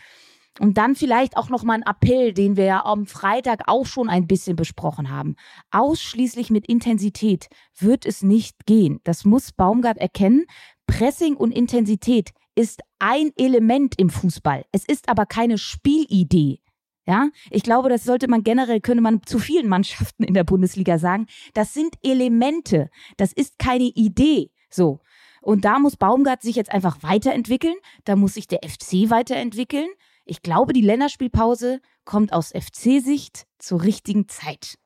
Und 0.59 0.79
dann 0.79 0.95
vielleicht 0.95 1.37
auch 1.37 1.51
nochmal 1.51 1.77
ein 1.77 1.83
Appell, 1.83 2.33
den 2.33 2.57
wir 2.57 2.65
ja 2.65 2.85
am 2.85 3.07
Freitag 3.07 3.63
auch 3.67 3.85
schon 3.85 4.09
ein 4.09 4.27
bisschen 4.27 4.57
besprochen 4.57 5.11
haben. 5.11 5.37
Ausschließlich 5.71 6.51
mit 6.51 6.67
Intensität 6.67 7.49
wird 7.79 8.07
es 8.07 8.23
nicht 8.23 8.65
gehen. 8.67 9.01
Das 9.05 9.25
muss 9.25 9.53
Baumgart 9.53 9.99
erkennen. 9.99 10.47
Pressing 10.87 11.37
und 11.37 11.53
Intensität 11.53 12.31
ist 12.55 12.81
ein 12.99 13.33
Element 13.37 13.99
im 13.99 14.09
Fußball. 14.09 14.65
Es 14.73 14.85
ist 14.85 15.09
aber 15.09 15.27
keine 15.27 15.59
Spielidee. 15.59 16.61
Ja, 17.09 17.29
ich 17.51 17.63
glaube, 17.63 17.89
das 17.89 18.03
sollte 18.03 18.27
man 18.27 18.43
generell, 18.43 18.81
könnte 18.81 19.03
man 19.03 19.23
zu 19.25 19.39
vielen 19.39 19.69
Mannschaften 19.69 20.25
in 20.25 20.35
der 20.35 20.43
Bundesliga 20.43 20.99
sagen. 20.99 21.27
Das 21.55 21.73
sind 21.73 21.95
Elemente. 22.03 22.91
Das 23.17 23.33
ist 23.33 23.59
keine 23.59 23.85
Idee. 23.85 24.51
So. 24.71 25.01
Und 25.41 25.65
da 25.65 25.79
muss 25.79 25.97
Baumgart 25.97 26.43
sich 26.43 26.57
jetzt 26.57 26.73
einfach 26.73 27.05
weiterentwickeln. 27.05 27.77
Da 28.05 28.17
muss 28.17 28.35
sich 28.35 28.49
der 28.49 28.61
FC 28.69 29.11
weiterentwickeln. 29.11 29.87
Ich 30.29 30.43
glaube, 30.43 30.73
die 30.73 30.81
Länderspielpause 30.81 31.81
kommt 32.05 32.33
aus 32.33 32.51
FC-Sicht 32.51 33.47
zur 33.59 33.85
richtigen 33.85 34.29
Zeit. 34.29 34.77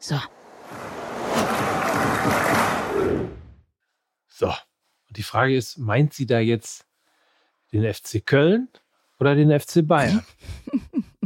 So. 0.00 0.20
So. 4.26 4.48
Und 4.48 5.16
die 5.16 5.22
Frage 5.22 5.56
ist, 5.56 5.78
meint 5.78 6.14
sie 6.14 6.26
da 6.26 6.40
jetzt 6.40 6.84
den 7.72 7.84
FC 7.94 8.26
Köln 8.26 8.68
oder 9.20 9.36
den 9.36 9.58
FC 9.58 9.86
Bayern? 9.86 10.24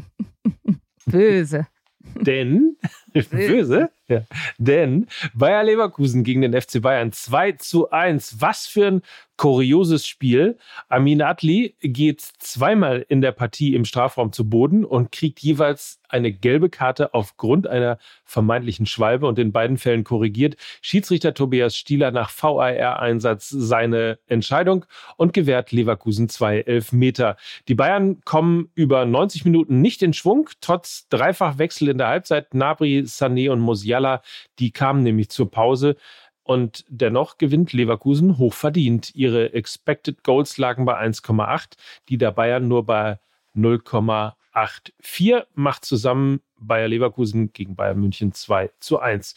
Böse. 1.06 1.66
Denn, 2.14 2.76
böse, 3.30 3.90
ja, 4.08 4.26
denn 4.58 5.06
Bayer 5.32 5.64
Leverkusen 5.64 6.24
gegen 6.24 6.42
den 6.42 6.60
FC 6.60 6.82
Bayern 6.82 7.12
2 7.12 7.52
zu 7.52 7.90
1. 7.90 8.40
Was 8.40 8.66
für 8.66 8.86
ein 8.86 9.02
Kurioses 9.42 10.06
Spiel. 10.06 10.56
Amin 10.88 11.20
Adli 11.20 11.74
geht 11.80 12.20
zweimal 12.20 13.04
in 13.08 13.20
der 13.20 13.32
Partie 13.32 13.74
im 13.74 13.84
Strafraum 13.84 14.32
zu 14.32 14.48
Boden 14.48 14.84
und 14.84 15.10
kriegt 15.10 15.40
jeweils 15.40 16.00
eine 16.08 16.30
gelbe 16.32 16.70
Karte 16.70 17.12
aufgrund 17.12 17.66
einer 17.66 17.98
vermeintlichen 18.24 18.86
Schwalbe 18.86 19.26
und 19.26 19.40
in 19.40 19.50
beiden 19.50 19.78
Fällen 19.78 20.04
korrigiert 20.04 20.54
Schiedsrichter 20.80 21.34
Tobias 21.34 21.76
Stieler 21.76 22.12
nach 22.12 22.30
VAR-Einsatz 22.30 23.48
seine 23.48 24.20
Entscheidung 24.28 24.84
und 25.16 25.32
gewährt 25.32 25.72
Leverkusen 25.72 26.28
zwei 26.28 26.60
Elfmeter. 26.60 27.36
Die 27.66 27.74
Bayern 27.74 28.20
kommen 28.20 28.70
über 28.76 29.04
90 29.06 29.44
Minuten 29.44 29.80
nicht 29.80 30.04
in 30.04 30.12
Schwung, 30.12 30.50
trotz 30.60 31.08
Dreifachwechsel 31.08 31.88
in 31.88 31.98
der 31.98 32.06
Halbzeit. 32.06 32.54
Nabri, 32.54 33.00
Sané 33.06 33.50
und 33.50 33.58
Musiala, 33.58 34.22
die 34.60 34.70
kamen 34.70 35.02
nämlich 35.02 35.30
zur 35.30 35.50
Pause. 35.50 35.96
Und 36.52 36.84
dennoch 36.90 37.38
gewinnt 37.38 37.72
Leverkusen 37.72 38.36
hochverdient. 38.36 39.14
Ihre 39.14 39.54
Expected 39.54 40.22
Goals 40.22 40.58
lagen 40.58 40.84
bei 40.84 41.00
1,8, 41.00 41.78
die 42.10 42.18
der 42.18 42.30
Bayern 42.30 42.68
nur 42.68 42.84
bei 42.84 43.18
0,84 43.56 45.46
macht 45.54 45.86
zusammen 45.86 46.42
Bayer 46.58 46.88
Leverkusen 46.88 47.54
gegen 47.54 47.74
Bayern 47.74 47.98
München 47.98 48.34
2 48.34 48.70
zu 48.80 48.98
1. 48.98 49.34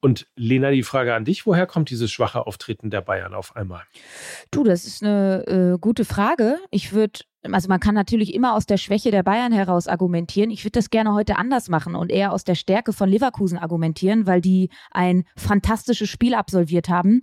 Und 0.00 0.26
Lena, 0.36 0.70
die 0.70 0.82
Frage 0.82 1.14
an 1.14 1.26
dich, 1.26 1.44
woher 1.44 1.66
kommt 1.66 1.90
dieses 1.90 2.10
schwache 2.10 2.46
Auftreten 2.46 2.88
der 2.88 3.02
Bayern 3.02 3.34
auf 3.34 3.56
einmal? 3.56 3.82
Du, 4.50 4.64
das 4.64 4.86
ist 4.86 5.02
eine 5.02 5.74
äh, 5.74 5.78
gute 5.78 6.06
Frage. 6.06 6.56
Ich 6.70 6.94
würde 6.94 7.20
also 7.52 7.68
man 7.68 7.80
kann 7.80 7.94
natürlich 7.94 8.34
immer 8.34 8.54
aus 8.54 8.66
der 8.66 8.78
Schwäche 8.78 9.10
der 9.10 9.22
Bayern 9.22 9.52
heraus 9.52 9.86
argumentieren. 9.86 10.50
Ich 10.50 10.64
würde 10.64 10.78
das 10.78 10.90
gerne 10.90 11.12
heute 11.12 11.36
anders 11.36 11.68
machen 11.68 11.94
und 11.94 12.10
eher 12.10 12.32
aus 12.32 12.44
der 12.44 12.54
Stärke 12.54 12.92
von 12.92 13.08
Leverkusen 13.08 13.58
argumentieren, 13.58 14.26
weil 14.26 14.40
die 14.40 14.70
ein 14.90 15.24
fantastisches 15.36 16.08
Spiel 16.08 16.34
absolviert 16.34 16.88
haben. 16.88 17.22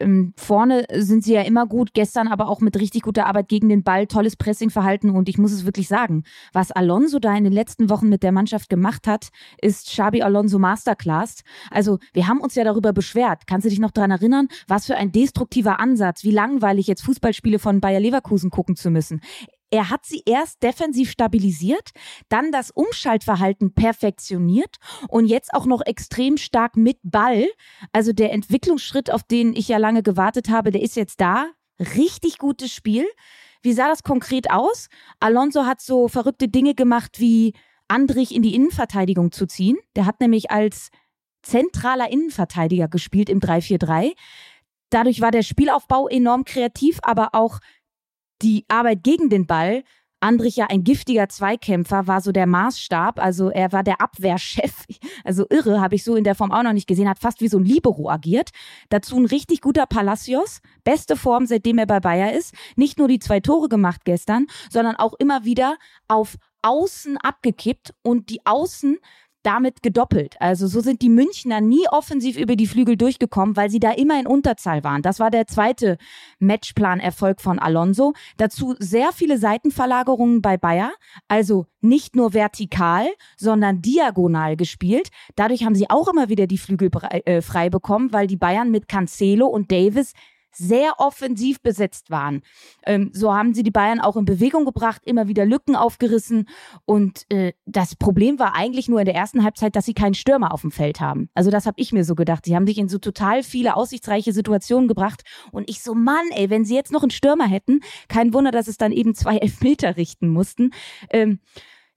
Ähm, 0.00 0.34
vorne 0.36 0.84
sind 0.92 1.24
sie 1.24 1.34
ja 1.34 1.42
immer 1.42 1.66
gut, 1.66 1.94
gestern 1.94 2.28
aber 2.28 2.48
auch 2.48 2.60
mit 2.60 2.78
richtig 2.78 3.02
guter 3.02 3.26
Arbeit 3.26 3.48
gegen 3.48 3.68
den 3.68 3.82
Ball, 3.82 4.06
tolles 4.06 4.36
Pressingverhalten 4.36 5.10
und 5.10 5.28
ich 5.28 5.38
muss 5.38 5.52
es 5.52 5.64
wirklich 5.64 5.88
sagen, 5.88 6.24
was 6.52 6.70
Alonso 6.72 7.18
da 7.18 7.34
in 7.34 7.44
den 7.44 7.52
letzten 7.52 7.88
Wochen 7.88 8.08
mit 8.08 8.22
der 8.22 8.32
Mannschaft 8.32 8.68
gemacht 8.68 9.06
hat, 9.06 9.28
ist 9.60 9.86
Xabi 9.86 10.22
Alonso 10.22 10.58
Masterclass. 10.58 11.42
Also 11.70 11.98
wir 12.12 12.28
haben 12.28 12.40
uns 12.40 12.54
ja 12.54 12.64
darüber 12.64 12.92
beschwert. 12.92 13.46
Kannst 13.46 13.64
du 13.64 13.70
dich 13.70 13.80
noch 13.80 13.90
daran 13.90 14.10
erinnern, 14.10 14.48
was 14.68 14.86
für 14.86 14.96
ein 14.96 15.12
destruktiver 15.12 15.80
Ansatz, 15.80 16.24
wie 16.24 16.30
langweilig 16.30 16.86
jetzt 16.86 17.02
Fußballspiele 17.02 17.58
von 17.58 17.80
Bayer 17.80 18.00
Leverkusen 18.00 18.50
gucken 18.50 18.76
zu 18.76 18.90
müssen. 18.90 19.20
Er 19.72 19.88
hat 19.88 20.04
sie 20.04 20.22
erst 20.26 20.62
defensiv 20.62 21.10
stabilisiert, 21.10 21.92
dann 22.28 22.52
das 22.52 22.70
Umschaltverhalten 22.70 23.72
perfektioniert 23.72 24.76
und 25.08 25.24
jetzt 25.24 25.54
auch 25.54 25.64
noch 25.64 25.80
extrem 25.80 26.36
stark 26.36 26.76
mit 26.76 26.98
Ball. 27.02 27.46
Also 27.90 28.12
der 28.12 28.32
Entwicklungsschritt, 28.32 29.10
auf 29.10 29.22
den 29.22 29.56
ich 29.56 29.68
ja 29.68 29.78
lange 29.78 30.02
gewartet 30.02 30.50
habe, 30.50 30.72
der 30.72 30.82
ist 30.82 30.94
jetzt 30.94 31.22
da. 31.22 31.46
Richtig 31.96 32.36
gutes 32.36 32.70
Spiel. 32.70 33.06
Wie 33.62 33.72
sah 33.72 33.88
das 33.88 34.02
konkret 34.02 34.50
aus? 34.50 34.88
Alonso 35.20 35.64
hat 35.64 35.80
so 35.80 36.06
verrückte 36.06 36.48
Dinge 36.48 36.74
gemacht, 36.74 37.18
wie 37.18 37.54
Andrich 37.88 38.34
in 38.34 38.42
die 38.42 38.54
Innenverteidigung 38.54 39.32
zu 39.32 39.46
ziehen. 39.46 39.78
Der 39.96 40.04
hat 40.04 40.20
nämlich 40.20 40.50
als 40.50 40.90
zentraler 41.42 42.10
Innenverteidiger 42.10 42.88
gespielt 42.88 43.30
im 43.30 43.40
3-4-3. 43.40 44.12
Dadurch 44.90 45.22
war 45.22 45.30
der 45.30 45.42
Spielaufbau 45.42 46.08
enorm 46.08 46.44
kreativ, 46.44 46.98
aber 47.02 47.30
auch 47.32 47.60
die 48.42 48.64
Arbeit 48.68 49.02
gegen 49.02 49.30
den 49.30 49.46
Ball, 49.46 49.84
Andrich 50.22 50.56
ja 50.56 50.66
ein 50.70 50.84
giftiger 50.84 51.28
Zweikämpfer, 51.28 52.06
war 52.06 52.20
so 52.20 52.30
der 52.30 52.46
Maßstab. 52.46 53.18
Also 53.18 53.50
er 53.50 53.72
war 53.72 53.82
der 53.82 54.00
Abwehrchef. 54.00 54.84
Also 55.24 55.46
irre, 55.50 55.80
habe 55.80 55.94
ich 55.94 56.02
so 56.02 56.16
in 56.16 56.24
der 56.24 56.34
Form 56.34 56.50
auch 56.50 56.64
noch 56.64 56.72
nicht 56.72 56.88
gesehen. 56.88 57.08
Hat 57.08 57.18
fast 57.18 57.40
wie 57.40 57.48
so 57.48 57.58
ein 57.58 57.64
Libero 57.64 58.10
agiert. 58.10 58.50
Dazu 58.88 59.16
ein 59.16 59.26
richtig 59.26 59.60
guter 59.60 59.86
Palacios. 59.86 60.60
Beste 60.82 61.16
Form, 61.16 61.46
seitdem 61.46 61.78
er 61.78 61.86
bei 61.86 62.00
Bayer 62.00 62.32
ist. 62.32 62.54
Nicht 62.76 62.98
nur 62.98 63.06
die 63.06 63.20
zwei 63.20 63.38
Tore 63.38 63.68
gemacht 63.68 64.04
gestern, 64.04 64.46
sondern 64.70 64.96
auch 64.96 65.14
immer 65.14 65.44
wieder 65.44 65.76
auf 66.08 66.36
Außen 66.62 67.18
abgekippt 67.18 67.94
und 68.02 68.30
die 68.30 68.44
Außen 68.44 68.98
damit 69.42 69.82
gedoppelt. 69.82 70.36
Also 70.40 70.66
so 70.66 70.80
sind 70.80 71.02
die 71.02 71.08
Münchner 71.08 71.60
nie 71.60 71.86
offensiv 71.90 72.36
über 72.36 72.56
die 72.56 72.66
Flügel 72.66 72.96
durchgekommen, 72.96 73.56
weil 73.56 73.70
sie 73.70 73.80
da 73.80 73.90
immer 73.90 74.18
in 74.18 74.26
Unterzahl 74.26 74.84
waren. 74.84 75.02
Das 75.02 75.20
war 75.20 75.30
der 75.30 75.46
zweite 75.46 75.98
Matchplan-Erfolg 76.38 77.40
von 77.40 77.58
Alonso. 77.58 78.14
Dazu 78.36 78.74
sehr 78.78 79.12
viele 79.12 79.38
Seitenverlagerungen 79.38 80.42
bei 80.42 80.56
Bayer, 80.56 80.92
also 81.28 81.66
nicht 81.80 82.14
nur 82.14 82.32
vertikal, 82.32 83.08
sondern 83.36 83.82
diagonal 83.82 84.56
gespielt. 84.56 85.08
Dadurch 85.34 85.64
haben 85.64 85.74
sie 85.74 85.90
auch 85.90 86.08
immer 86.08 86.28
wieder 86.28 86.46
die 86.46 86.58
Flügel 86.58 86.90
äh, 87.10 87.42
frei 87.42 87.70
bekommen, 87.70 88.12
weil 88.12 88.26
die 88.26 88.36
Bayern 88.36 88.70
mit 88.70 88.88
Cancelo 88.88 89.46
und 89.46 89.72
Davis 89.72 90.12
sehr 90.56 90.94
offensiv 90.98 91.60
besetzt 91.60 92.10
waren. 92.10 92.42
Ähm, 92.86 93.10
so 93.12 93.34
haben 93.34 93.54
sie 93.54 93.62
die 93.62 93.70
Bayern 93.70 94.00
auch 94.00 94.16
in 94.16 94.24
Bewegung 94.24 94.64
gebracht, 94.64 95.02
immer 95.04 95.28
wieder 95.28 95.44
Lücken 95.44 95.76
aufgerissen. 95.76 96.48
Und 96.84 97.30
äh, 97.30 97.52
das 97.66 97.96
Problem 97.96 98.38
war 98.38 98.54
eigentlich 98.54 98.88
nur 98.88 99.00
in 99.00 99.06
der 99.06 99.14
ersten 99.14 99.44
Halbzeit, 99.44 99.76
dass 99.76 99.84
sie 99.84 99.94
keinen 99.94 100.14
Stürmer 100.14 100.52
auf 100.52 100.62
dem 100.62 100.70
Feld 100.70 101.00
haben. 101.00 101.28
Also 101.34 101.50
das 101.50 101.66
habe 101.66 101.80
ich 101.80 101.92
mir 101.92 102.04
so 102.04 102.14
gedacht. 102.14 102.44
Sie 102.44 102.54
haben 102.54 102.66
sich 102.66 102.78
in 102.78 102.88
so 102.88 102.98
total 102.98 103.42
viele 103.42 103.76
aussichtsreiche 103.76 104.32
Situationen 104.32 104.88
gebracht. 104.88 105.22
Und 105.50 105.68
ich 105.68 105.82
so, 105.82 105.94
Mann, 105.94 106.24
ey, 106.30 106.50
wenn 106.50 106.64
sie 106.64 106.74
jetzt 106.74 106.92
noch 106.92 107.02
einen 107.02 107.10
Stürmer 107.10 107.46
hätten, 107.46 107.80
kein 108.08 108.34
Wunder, 108.34 108.50
dass 108.50 108.68
es 108.68 108.76
dann 108.76 108.92
eben 108.92 109.14
zwei 109.14 109.36
Elfmeter 109.42 109.96
richten 109.96 110.28
mussten. 110.28 110.70
Ähm, 111.10 111.40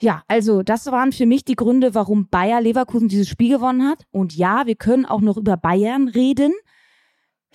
ja, 0.01 0.23
also 0.27 0.61
das 0.61 0.85
waren 0.87 1.13
für 1.13 1.25
mich 1.25 1.45
die 1.45 1.55
Gründe, 1.55 1.95
warum 1.95 2.27
Bayer 2.27 2.59
Leverkusen 2.59 3.07
dieses 3.07 3.29
Spiel 3.29 3.55
gewonnen 3.55 3.87
hat. 3.87 4.05
Und 4.11 4.35
ja, 4.35 4.65
wir 4.65 4.75
können 4.75 5.05
auch 5.05 5.21
noch 5.21 5.37
über 5.37 5.55
Bayern 5.55 6.09
reden. 6.09 6.53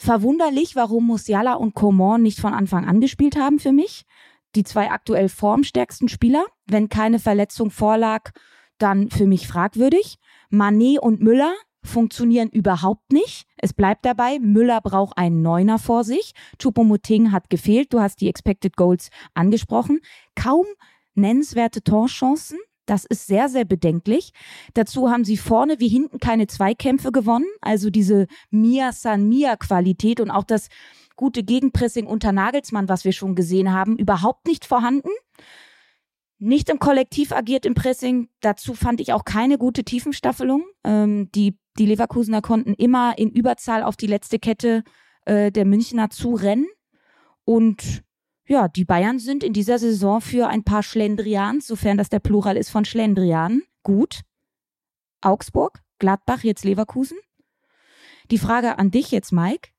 Verwunderlich, 0.02 0.76
warum 0.76 1.06
Musiala 1.06 1.52
und 1.52 1.74
Coman 1.74 2.22
nicht 2.22 2.40
von 2.40 2.54
Anfang 2.54 2.88
an 2.88 3.02
gespielt 3.02 3.36
haben 3.36 3.58
für 3.58 3.70
mich. 3.70 4.06
Die 4.54 4.64
zwei 4.64 4.90
aktuell 4.90 5.28
formstärksten 5.28 6.08
Spieler. 6.08 6.46
Wenn 6.66 6.88
keine 6.88 7.18
Verletzung 7.18 7.70
vorlag, 7.70 8.30
dann 8.78 9.10
für 9.10 9.26
mich 9.26 9.46
fragwürdig. 9.46 10.16
Manet 10.48 11.00
und 11.00 11.20
Müller 11.20 11.52
funktionieren 11.82 12.48
überhaupt 12.48 13.12
nicht. 13.12 13.44
Es 13.58 13.74
bleibt 13.74 14.06
dabei, 14.06 14.38
Müller 14.38 14.80
braucht 14.80 15.18
einen 15.18 15.42
Neuner 15.42 15.78
vor 15.78 16.02
sich. 16.02 16.32
Choupo-Moting 16.58 17.30
hat 17.30 17.50
gefehlt. 17.50 17.92
Du 17.92 18.00
hast 18.00 18.22
die 18.22 18.30
Expected 18.30 18.78
Goals 18.78 19.10
angesprochen. 19.34 20.00
Kaum 20.34 20.64
nennenswerte 21.14 21.82
Torchancen. 21.82 22.58
Das 22.90 23.04
ist 23.04 23.28
sehr, 23.28 23.48
sehr 23.48 23.64
bedenklich. 23.64 24.32
Dazu 24.74 25.10
haben 25.10 25.24
sie 25.24 25.36
vorne 25.36 25.78
wie 25.78 25.86
hinten 25.86 26.18
keine 26.18 26.48
Zweikämpfe 26.48 27.12
gewonnen. 27.12 27.46
Also 27.60 27.88
diese 27.88 28.26
Mia 28.50 28.90
San 28.90 29.28
Mia 29.28 29.54
Qualität 29.54 30.18
und 30.18 30.32
auch 30.32 30.42
das 30.42 30.66
gute 31.14 31.44
Gegenpressing 31.44 32.08
unter 32.08 32.32
Nagelsmann, 32.32 32.88
was 32.88 33.04
wir 33.04 33.12
schon 33.12 33.36
gesehen 33.36 33.72
haben, 33.72 33.96
überhaupt 33.96 34.48
nicht 34.48 34.64
vorhanden. 34.64 35.10
Nicht 36.40 36.68
im 36.68 36.80
Kollektiv 36.80 37.30
agiert 37.30 37.64
im 37.64 37.74
Pressing. 37.74 38.28
Dazu 38.40 38.74
fand 38.74 39.00
ich 39.00 39.12
auch 39.12 39.24
keine 39.24 39.56
gute 39.56 39.84
Tiefenstaffelung. 39.84 40.64
Ähm, 40.82 41.30
die, 41.30 41.60
die 41.78 41.86
Leverkusener 41.86 42.42
konnten 42.42 42.74
immer 42.74 43.16
in 43.18 43.30
Überzahl 43.30 43.84
auf 43.84 43.96
die 43.96 44.08
letzte 44.08 44.40
Kette 44.40 44.82
äh, 45.26 45.52
der 45.52 45.64
Münchner 45.64 46.10
zurennen. 46.10 46.66
Und 47.44 48.02
ja, 48.50 48.66
die 48.66 48.84
Bayern 48.84 49.20
sind 49.20 49.44
in 49.44 49.52
dieser 49.52 49.78
Saison 49.78 50.20
für 50.20 50.48
ein 50.48 50.64
paar 50.64 50.82
Schlendrians, 50.82 51.68
sofern 51.68 51.96
das 51.96 52.08
der 52.08 52.18
Plural 52.18 52.56
ist 52.56 52.68
von 52.68 52.84
Schlendrian, 52.84 53.62
gut. 53.84 54.22
Augsburg, 55.20 55.80
Gladbach, 56.00 56.42
jetzt 56.42 56.64
Leverkusen. 56.64 57.16
Die 58.32 58.38
Frage 58.38 58.76
an 58.76 58.90
dich 58.90 59.12
jetzt, 59.12 59.30
Mike. 59.30 59.70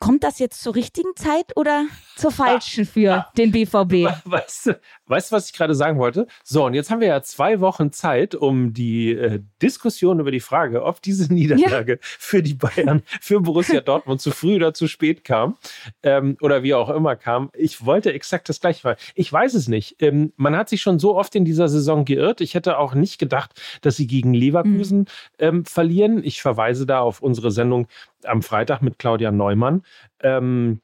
Kommt 0.00 0.22
das 0.22 0.38
jetzt 0.38 0.60
zur 0.60 0.74
richtigen 0.74 1.16
Zeit 1.16 1.56
oder 1.56 1.86
zur 2.16 2.30
falschen 2.32 2.84
für 2.84 3.26
den 3.38 3.52
BVB? 3.52 4.12
Weißt 4.26 4.66
du, 4.66 4.80
weißt 5.06 5.30
du 5.30 5.36
was 5.36 5.46
ich 5.46 5.52
gerade 5.52 5.74
sagen 5.74 5.98
wollte? 5.98 6.26
So, 6.44 6.64
und 6.64 6.74
jetzt 6.74 6.90
haben 6.90 7.00
wir 7.00 7.08
ja 7.08 7.22
zwei 7.22 7.60
Wochen 7.60 7.92
Zeit, 7.92 8.34
um 8.34 8.72
die 8.72 9.12
äh, 9.12 9.40
Diskussion 9.62 10.20
über 10.20 10.30
die 10.30 10.40
Frage, 10.40 10.84
ob 10.84 11.02
diese 11.02 11.32
Niederlage 11.32 11.92
ja. 11.92 11.98
für 12.00 12.42
die 12.42 12.54
Bayern, 12.54 13.02
für 13.20 13.40
Borussia 13.40 13.80
Dortmund 13.80 14.20
zu 14.20 14.30
früh 14.30 14.56
oder 14.56 14.74
zu 14.74 14.88
spät 14.88 15.24
kam 15.24 15.56
ähm, 16.02 16.36
oder 16.40 16.62
wie 16.62 16.74
auch 16.74 16.90
immer 16.90 17.16
kam. 17.16 17.50
Ich 17.54 17.84
wollte 17.84 18.12
exakt 18.12 18.48
das 18.48 18.60
gleiche 18.60 18.86
machen. 18.86 18.98
Ich 19.14 19.32
weiß 19.32 19.54
es 19.54 19.68
nicht. 19.68 19.96
Ähm, 20.02 20.32
man 20.36 20.56
hat 20.56 20.68
sich 20.68 20.82
schon 20.82 20.98
so 20.98 21.16
oft 21.16 21.34
in 21.34 21.44
dieser 21.44 21.68
Saison 21.68 22.04
geirrt. 22.04 22.40
Ich 22.40 22.54
hätte 22.54 22.78
auch 22.78 22.94
nicht 22.94 23.18
gedacht, 23.18 23.60
dass 23.82 23.96
sie 23.96 24.06
gegen 24.06 24.34
Leverkusen 24.34 25.00
mhm. 25.00 25.06
ähm, 25.38 25.64
verlieren. 25.64 26.22
Ich 26.24 26.42
verweise 26.42 26.86
da 26.86 27.00
auf 27.00 27.20
unsere 27.20 27.50
Sendung 27.50 27.88
am 28.24 28.42
Freitag 28.42 28.82
mit 28.82 28.98
Claudia 28.98 29.30
Neumann. 29.30 29.82
Ähm, 30.20 30.80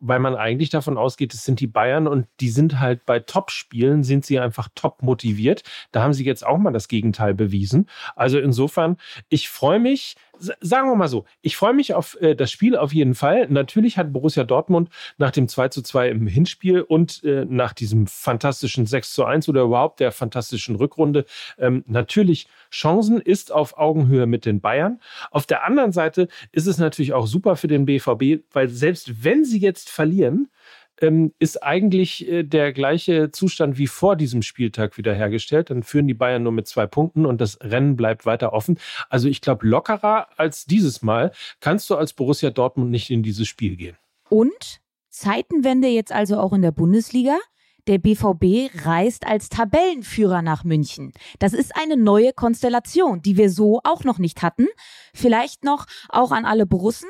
weil 0.00 0.18
man 0.18 0.34
eigentlich 0.34 0.70
davon 0.70 0.98
ausgeht, 0.98 1.34
es 1.34 1.44
sind 1.44 1.60
die 1.60 1.66
Bayern 1.66 2.06
und 2.06 2.26
die 2.40 2.48
sind 2.48 2.80
halt 2.80 3.06
bei 3.06 3.20
Top-Spielen, 3.20 4.04
sind 4.04 4.24
sie 4.24 4.38
einfach 4.38 4.68
top 4.74 5.02
motiviert. 5.02 5.62
Da 5.92 6.02
haben 6.02 6.12
sie 6.12 6.24
jetzt 6.24 6.46
auch 6.46 6.58
mal 6.58 6.72
das 6.72 6.88
Gegenteil 6.88 7.34
bewiesen. 7.34 7.88
Also 8.14 8.38
insofern, 8.38 8.96
ich 9.28 9.48
freue 9.48 9.80
mich, 9.80 10.16
sagen 10.38 10.88
wir 10.88 10.94
mal 10.94 11.08
so, 11.08 11.24
ich 11.42 11.56
freue 11.56 11.74
mich 11.74 11.94
auf 11.94 12.20
äh, 12.20 12.34
das 12.34 12.50
Spiel 12.50 12.76
auf 12.76 12.92
jeden 12.92 13.14
Fall. 13.14 13.46
Natürlich 13.48 13.98
hat 13.98 14.12
Borussia 14.12 14.44
Dortmund 14.44 14.90
nach 15.18 15.30
dem 15.30 15.48
2 15.48 15.68
zu 15.68 15.82
2 15.82 16.10
im 16.10 16.26
Hinspiel 16.26 16.80
und 16.80 17.22
äh, 17.24 17.44
nach 17.48 17.72
diesem 17.72 18.06
fantastischen 18.06 18.86
6 18.86 19.12
zu 19.12 19.24
1 19.24 19.48
oder 19.48 19.62
überhaupt 19.62 20.00
der 20.00 20.12
fantastischen 20.12 20.76
Rückrunde 20.76 21.24
ähm, 21.58 21.84
natürlich 21.86 22.48
Chancen, 22.70 23.20
ist 23.20 23.52
auf 23.52 23.78
Augenhöhe 23.78 24.26
mit 24.26 24.44
den 24.44 24.60
Bayern. 24.60 25.00
Auf 25.30 25.46
der 25.46 25.64
anderen 25.64 25.92
Seite 25.92 26.28
ist 26.52 26.66
es 26.66 26.78
natürlich 26.78 27.12
auch 27.12 27.26
super 27.26 27.56
für 27.56 27.68
den 27.68 27.86
BVB, 27.86 28.44
weil 28.52 28.68
selbst 28.68 29.24
wenn 29.24 29.44
sie 29.44 29.60
jetzt 29.60 29.90
verlieren, 29.90 30.48
ähm, 31.00 31.32
ist 31.38 31.62
eigentlich 31.62 32.28
äh, 32.28 32.42
der 32.42 32.72
gleiche 32.72 33.30
Zustand 33.30 33.78
wie 33.78 33.86
vor 33.86 34.16
diesem 34.16 34.42
Spieltag 34.42 34.96
wiederhergestellt. 34.98 35.70
Dann 35.70 35.82
führen 35.82 36.06
die 36.06 36.14
Bayern 36.14 36.42
nur 36.42 36.52
mit 36.52 36.66
zwei 36.66 36.86
Punkten 36.86 37.26
und 37.26 37.40
das 37.40 37.58
Rennen 37.62 37.96
bleibt 37.96 38.26
weiter 38.26 38.52
offen. 38.52 38.78
Also 39.08 39.28
ich 39.28 39.40
glaube, 39.40 39.66
lockerer 39.66 40.28
als 40.36 40.66
dieses 40.66 41.02
Mal 41.02 41.32
kannst 41.60 41.90
du 41.90 41.96
als 41.96 42.12
Borussia 42.12 42.50
Dortmund 42.50 42.90
nicht 42.90 43.10
in 43.10 43.22
dieses 43.22 43.48
Spiel 43.48 43.76
gehen. 43.76 43.96
Und 44.28 44.80
Zeitenwende 45.08 45.88
jetzt 45.88 46.12
also 46.12 46.38
auch 46.38 46.52
in 46.52 46.62
der 46.62 46.72
Bundesliga. 46.72 47.38
Der 47.86 47.98
BVB 47.98 48.84
reist 48.84 49.26
als 49.26 49.48
Tabellenführer 49.48 50.42
nach 50.42 50.64
München. 50.64 51.12
Das 51.38 51.52
ist 51.52 51.72
eine 51.76 51.96
neue 51.96 52.32
Konstellation, 52.32 53.22
die 53.22 53.36
wir 53.36 53.48
so 53.48 53.80
auch 53.84 54.02
noch 54.02 54.18
nicht 54.18 54.42
hatten. 54.42 54.66
Vielleicht 55.14 55.62
noch 55.62 55.86
auch 56.08 56.32
an 56.32 56.44
alle 56.44 56.66
Borussen. 56.66 57.08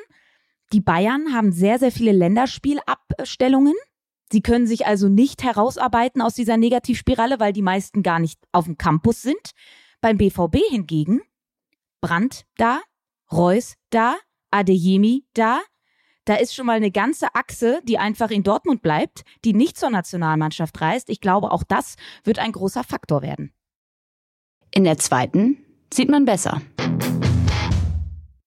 Die 0.72 0.80
Bayern 0.80 1.32
haben 1.32 1.52
sehr, 1.52 1.78
sehr 1.78 1.92
viele 1.92 2.12
Länderspielabstellungen. 2.12 3.74
Sie 4.32 4.42
können 4.42 4.66
sich 4.66 4.86
also 4.86 5.08
nicht 5.08 5.44
herausarbeiten 5.44 6.20
aus 6.20 6.34
dieser 6.34 6.56
Negativspirale, 6.56 7.38
weil 7.38 7.52
die 7.52 7.62
meisten 7.62 8.02
gar 8.02 8.18
nicht 8.18 8.40
auf 8.52 8.64
dem 8.64 8.76
Campus 8.76 9.22
sind. 9.22 9.52
Beim 10.00 10.18
BVB 10.18 10.56
hingegen 10.68 11.22
Brandt 12.00 12.44
da, 12.56 12.80
Reus 13.30 13.74
da, 13.90 14.16
Adeyemi 14.50 15.24
da. 15.34 15.60
Da 16.24 16.34
ist 16.34 16.54
schon 16.54 16.66
mal 16.66 16.76
eine 16.76 16.90
ganze 16.90 17.34
Achse, 17.34 17.80
die 17.84 17.98
einfach 17.98 18.30
in 18.30 18.42
Dortmund 18.42 18.82
bleibt, 18.82 19.22
die 19.44 19.54
nicht 19.54 19.78
zur 19.78 19.90
Nationalmannschaft 19.90 20.80
reist. 20.80 21.08
Ich 21.08 21.20
glaube, 21.20 21.52
auch 21.52 21.62
das 21.62 21.94
wird 22.24 22.40
ein 22.40 22.50
großer 22.50 22.82
Faktor 22.82 23.22
werden. 23.22 23.52
In 24.72 24.84
der 24.84 24.98
zweiten 24.98 25.58
sieht 25.92 26.08
man 26.08 26.24
besser. 26.24 26.60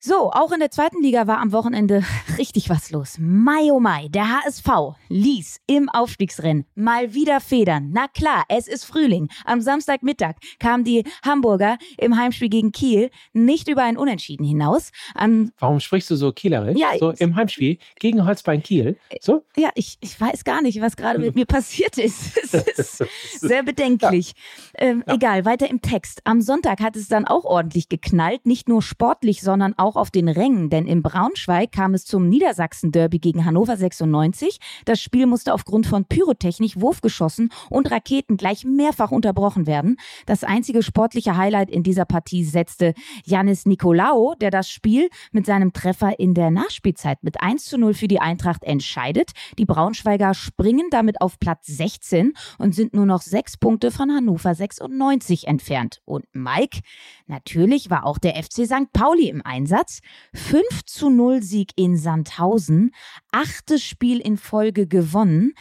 So, 0.02 0.32
auch 0.32 0.54
in 0.54 0.62
der 0.62 0.72
zweiten 0.72 1.04
Liga 1.04 1.28
war 1.28 1.40
am 1.40 1.52
Wochenende 1.52 2.06
richtig 2.38 2.70
was 2.70 2.90
los. 2.90 3.18
Mai 3.20 3.70
oh 3.70 3.82
Mai, 3.82 4.08
der 4.08 4.30
HSV 4.30 4.96
ließ 5.10 5.60
im 5.68 5.90
Aufstiegsrennen 5.90 6.66
mal 6.74 7.14
wieder 7.14 7.42
federn. 7.42 7.90
Na 7.92 8.08
klar, 8.08 8.46
es 8.48 8.70
ist 8.70 8.86
Frühling. 8.86 9.28
Am 9.44 9.60
Samstagmittag 9.60 10.36
kamen 10.58 10.86
die 10.86 11.04
Hamburger 11.26 11.78
im 11.98 12.16
Heimspiel 12.16 12.48
gegen 12.48 12.72
Kiel 12.72 13.10
nicht 13.34 13.68
über 13.68 13.84
ein 13.84 13.98
Unentschieden 13.98 14.46
hinaus. 14.46 14.92
Um, 15.22 15.52
Warum 15.60 15.82
sprichst 15.82 16.10
du 16.10 16.16
so 16.16 16.32
kielerisch? 16.32 16.80
Ja, 16.80 16.98
so 16.98 17.12
im 17.12 17.36
Heimspiel 17.36 17.78
gegen 18.00 18.26
Holzbein 18.26 18.64
Kiel? 18.64 18.98
So? 19.20 19.44
Ja, 19.58 19.70
ich, 19.76 19.98
ich 20.00 20.20
weiß 20.20 20.46
gar 20.46 20.62
nicht, 20.62 20.80
was 20.80 20.96
gerade 20.96 21.20
mit 21.20 21.36
mir 21.36 21.46
passiert 21.46 21.98
ist. 21.98 22.38
Es 22.80 23.02
ist 23.02 23.42
sehr 23.42 23.64
bedenklich. 23.64 24.34
Ja. 24.80 24.88
Ähm, 24.88 25.04
ja. 25.06 25.16
Egal, 25.16 25.46
weiter 25.46 25.70
im 25.70 25.82
Text. 25.82 26.22
Am 26.24 26.42
Sonntag 26.42 26.80
hat 26.80 26.96
es 26.96 27.08
dann 27.08 27.26
auch 27.26 27.44
ordentlich 27.44 27.90
geknallt. 27.90 28.46
Nicht 28.46 28.70
nur 28.70 28.82
sportlich, 28.82 29.42
sondern 29.42 29.78
auch 29.78 29.89
auf 29.96 30.12
den 30.12 30.30
Rängen, 30.30 30.70
denn 30.70 30.86
in 30.86 31.02
Braunschweig 31.02 31.72
kam 31.72 31.94
es 31.94 32.06
zum 32.06 32.30
Niedersachsen-Derby 32.30 33.20
gegen 33.20 33.46
Hannover 33.46 33.78
96. 33.78 34.60
Das 34.86 35.00
Spiel 35.00 35.26
musste 35.26 35.54
aufgrund 35.54 35.88
von 35.88 36.06
Pyrotechnik, 36.06 36.80
Wurfgeschossen 36.80 37.50
und 37.70 37.92
Raketen 37.92 38.38
gleich 38.38 38.66
mehrfach 38.66 39.12
unterbrochen 39.12 39.68
werden. 39.68 39.98
Das 40.26 40.44
einzige 40.44 40.84
sportliche 40.84 41.38
Highlight 41.38 41.70
in 41.70 41.84
dieser 41.84 42.06
Partie 42.06 42.44
setzte 42.44 42.94
Janis 43.26 43.66
Nikolaou, 43.66 44.36
der 44.36 44.52
das 44.52 44.70
Spiel 44.70 45.10
mit 45.32 45.46
seinem 45.46 45.74
Treffer 45.74 46.20
in 46.20 46.34
der 46.34 46.52
Nachspielzeit 46.52 47.24
mit 47.24 47.42
1 47.42 47.66
zu 47.66 47.78
0 47.78 47.94
für 47.94 48.08
die 48.08 48.20
Eintracht 48.20 48.64
entscheidet. 48.64 49.32
Die 49.58 49.66
Braunschweiger 49.66 50.34
springen 50.34 50.88
damit 50.92 51.22
auf 51.22 51.40
Platz 51.40 51.68
16 51.68 52.34
und 52.58 52.76
sind 52.76 52.94
nur 52.94 53.06
noch 53.06 53.22
sechs 53.22 53.58
Punkte 53.58 53.92
von 53.92 54.12
Hannover 54.12 54.54
96 54.54 55.48
entfernt. 55.48 56.02
Und 56.06 56.26
Mike, 56.34 56.82
natürlich 57.28 57.90
war 57.90 58.06
auch 58.06 58.18
der 58.18 58.36
FC 58.36 58.66
St. 58.66 58.92
Pauli 58.94 59.30
im 59.30 59.42
Einsatz. 59.46 59.79
Platz. 59.80 60.02
5 60.34 60.84
zu 60.84 61.10
0 61.10 61.42
Sieg 61.42 61.72
in 61.78 61.96
Sandhausen. 61.96 62.92
Achtes 63.32 63.82
Spiel 63.82 64.20
in 64.20 64.36
Folge 64.36 64.88
gewonnen. 64.88 65.54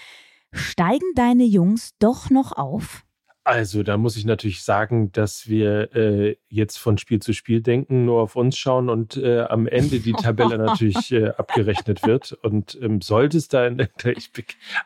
Steigen 0.51 1.07
deine 1.15 1.45
Jungs 1.45 1.93
doch 2.01 2.29
noch 2.29 2.51
auf? 2.51 3.05
Also, 3.49 3.83
da 3.83 3.97
muss 3.97 4.19
ich 4.19 4.27
natürlich 4.27 4.63
sagen, 4.63 5.11
dass 5.13 5.49
wir 5.49 5.97
äh, 5.97 6.37
jetzt 6.51 6.77
von 6.77 6.99
Spiel 6.99 7.21
zu 7.21 7.33
Spiel 7.33 7.63
denken, 7.63 8.05
nur 8.05 8.21
auf 8.21 8.37
uns 8.37 8.59
schauen 8.59 8.91
und 8.91 9.17
äh, 9.17 9.41
am 9.41 9.67
Ende 9.67 10.01
die 10.01 10.13
Tabelle 10.13 10.59
natürlich 10.59 11.11
äh, 11.13 11.29
abgerechnet 11.29 12.05
wird. 12.07 12.33
Und 12.43 12.79
ähm, 12.83 13.01
sollte 13.01 13.39
es 13.39 13.49
da, 13.49 13.67
in, 13.67 13.89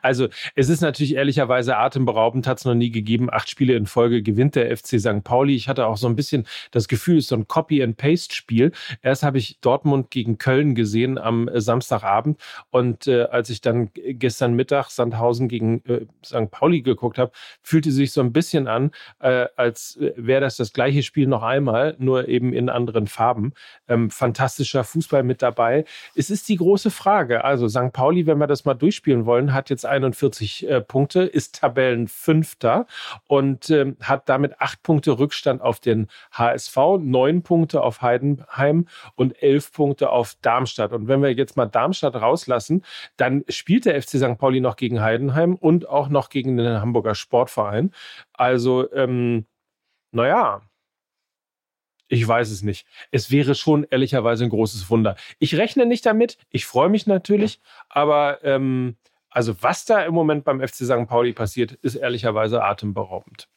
also 0.00 0.28
es 0.54 0.68
ist 0.68 0.80
natürlich 0.80 1.16
ehrlicherweise 1.16 1.76
atemberaubend, 1.76 2.46
hat 2.46 2.58
es 2.58 2.64
noch 2.64 2.76
nie 2.76 2.92
gegeben. 2.92 3.32
Acht 3.32 3.50
Spiele 3.50 3.74
in 3.74 3.86
Folge 3.86 4.22
gewinnt 4.22 4.54
der 4.54 4.76
FC 4.76 5.00
St. 5.00 5.24
Pauli. 5.24 5.56
Ich 5.56 5.68
hatte 5.68 5.88
auch 5.88 5.96
so 5.96 6.06
ein 6.06 6.14
bisschen 6.14 6.46
das 6.70 6.86
Gefühl, 6.86 7.18
es 7.18 7.24
ist 7.24 7.30
so 7.30 7.34
ein 7.34 7.48
Copy-and-Paste-Spiel. 7.48 8.70
Erst 9.02 9.24
habe 9.24 9.38
ich 9.38 9.58
Dortmund 9.60 10.12
gegen 10.12 10.38
Köln 10.38 10.76
gesehen 10.76 11.18
am 11.18 11.48
äh, 11.48 11.60
Samstagabend 11.60 12.40
und 12.70 13.08
äh, 13.08 13.22
als 13.22 13.50
ich 13.50 13.60
dann 13.60 13.90
gestern 13.92 14.54
Mittag 14.54 14.90
Sandhausen 14.90 15.48
gegen 15.48 15.84
äh, 15.86 16.06
St. 16.24 16.48
Pauli 16.52 16.82
geguckt 16.82 17.18
habe, 17.18 17.32
fühlte 17.60 17.90
sich 17.90 18.12
so 18.12 18.20
ein 18.20 18.32
bisschen 18.32 18.51
bisschen 18.52 18.68
an, 18.68 18.90
äh, 19.20 19.46
als 19.56 19.98
wäre 19.98 20.42
das 20.42 20.56
das 20.56 20.72
gleiche 20.72 21.02
Spiel 21.02 21.26
noch 21.26 21.42
einmal, 21.42 21.96
nur 21.98 22.28
eben 22.28 22.52
in 22.52 22.68
anderen 22.68 23.06
Farben. 23.06 23.52
Ähm, 23.88 24.10
fantastischer 24.10 24.84
Fußball 24.84 25.22
mit 25.22 25.40
dabei. 25.40 25.84
Es 26.14 26.28
ist 26.28 26.48
die 26.48 26.56
große 26.56 26.90
Frage. 26.90 27.44
Also 27.44 27.68
St. 27.68 27.92
Pauli, 27.92 28.26
wenn 28.26 28.38
wir 28.38 28.46
das 28.46 28.64
mal 28.64 28.74
durchspielen 28.74 29.24
wollen, 29.24 29.54
hat 29.54 29.70
jetzt 29.70 29.86
41 29.86 30.68
äh, 30.68 30.80
Punkte, 30.82 31.22
ist 31.22 31.60
Tabellenfünfter 31.60 32.86
und 33.26 33.70
ähm, 33.70 33.96
hat 34.02 34.28
damit 34.28 34.60
acht 34.60 34.82
Punkte 34.82 35.18
Rückstand 35.18 35.62
auf 35.62 35.80
den 35.80 36.08
HSV, 36.32 36.76
neun 37.00 37.42
Punkte 37.42 37.82
auf 37.82 38.02
Heidenheim 38.02 38.86
und 39.14 39.42
elf 39.42 39.72
Punkte 39.72 40.10
auf 40.10 40.36
Darmstadt. 40.42 40.92
Und 40.92 41.08
wenn 41.08 41.22
wir 41.22 41.32
jetzt 41.32 41.56
mal 41.56 41.66
Darmstadt 41.66 42.16
rauslassen, 42.16 42.84
dann 43.16 43.44
spielt 43.48 43.86
der 43.86 44.00
FC 44.00 44.18
St. 44.18 44.38
Pauli 44.38 44.60
noch 44.60 44.76
gegen 44.76 45.00
Heidenheim 45.00 45.54
und 45.54 45.88
auch 45.88 46.08
noch 46.08 46.28
gegen 46.28 46.56
den 46.56 46.80
Hamburger 46.80 47.14
Sportverein. 47.14 47.92
Also, 48.32 48.90
ähm, 48.92 49.46
naja, 50.10 50.62
ich 52.08 52.28
weiß 52.28 52.50
es 52.50 52.62
nicht. 52.62 52.86
Es 53.10 53.30
wäre 53.30 53.54
schon 53.54 53.84
ehrlicherweise 53.84 54.44
ein 54.44 54.50
großes 54.50 54.90
Wunder. 54.90 55.16
Ich 55.38 55.56
rechne 55.56 55.86
nicht 55.86 56.04
damit. 56.04 56.36
Ich 56.50 56.66
freue 56.66 56.90
mich 56.90 57.06
natürlich. 57.06 57.58
Aber 57.88 58.44
ähm, 58.44 58.96
also 59.30 59.62
was 59.62 59.86
da 59.86 60.04
im 60.04 60.12
Moment 60.12 60.44
beim 60.44 60.60
FC 60.60 60.84
St. 60.84 61.06
Pauli 61.08 61.32
passiert, 61.32 61.72
ist 61.72 61.94
ehrlicherweise 61.94 62.62
atemberaubend. 62.62 63.48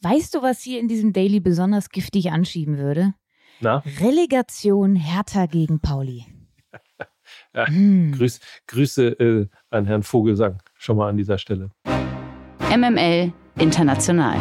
Weißt 0.00 0.32
du, 0.32 0.42
was 0.42 0.62
hier 0.62 0.78
in 0.78 0.86
diesem 0.86 1.12
Daily 1.12 1.40
besonders 1.40 1.90
giftig 1.90 2.30
anschieben 2.30 2.78
würde? 2.78 3.14
Na? 3.58 3.82
Relegation 3.98 4.94
Hertha 4.94 5.46
gegen 5.46 5.80
Pauli. 5.80 6.24
ja, 7.52 7.66
hm. 7.66 8.12
Grüß, 8.12 8.38
Grüße 8.68 9.06
äh, 9.08 9.48
an 9.70 9.86
Herrn 9.86 10.04
Vogelsang 10.04 10.62
schon 10.76 10.98
mal 10.98 11.08
an 11.08 11.16
dieser 11.16 11.38
Stelle. 11.38 11.70
MML 12.70 13.32
International. 13.58 14.38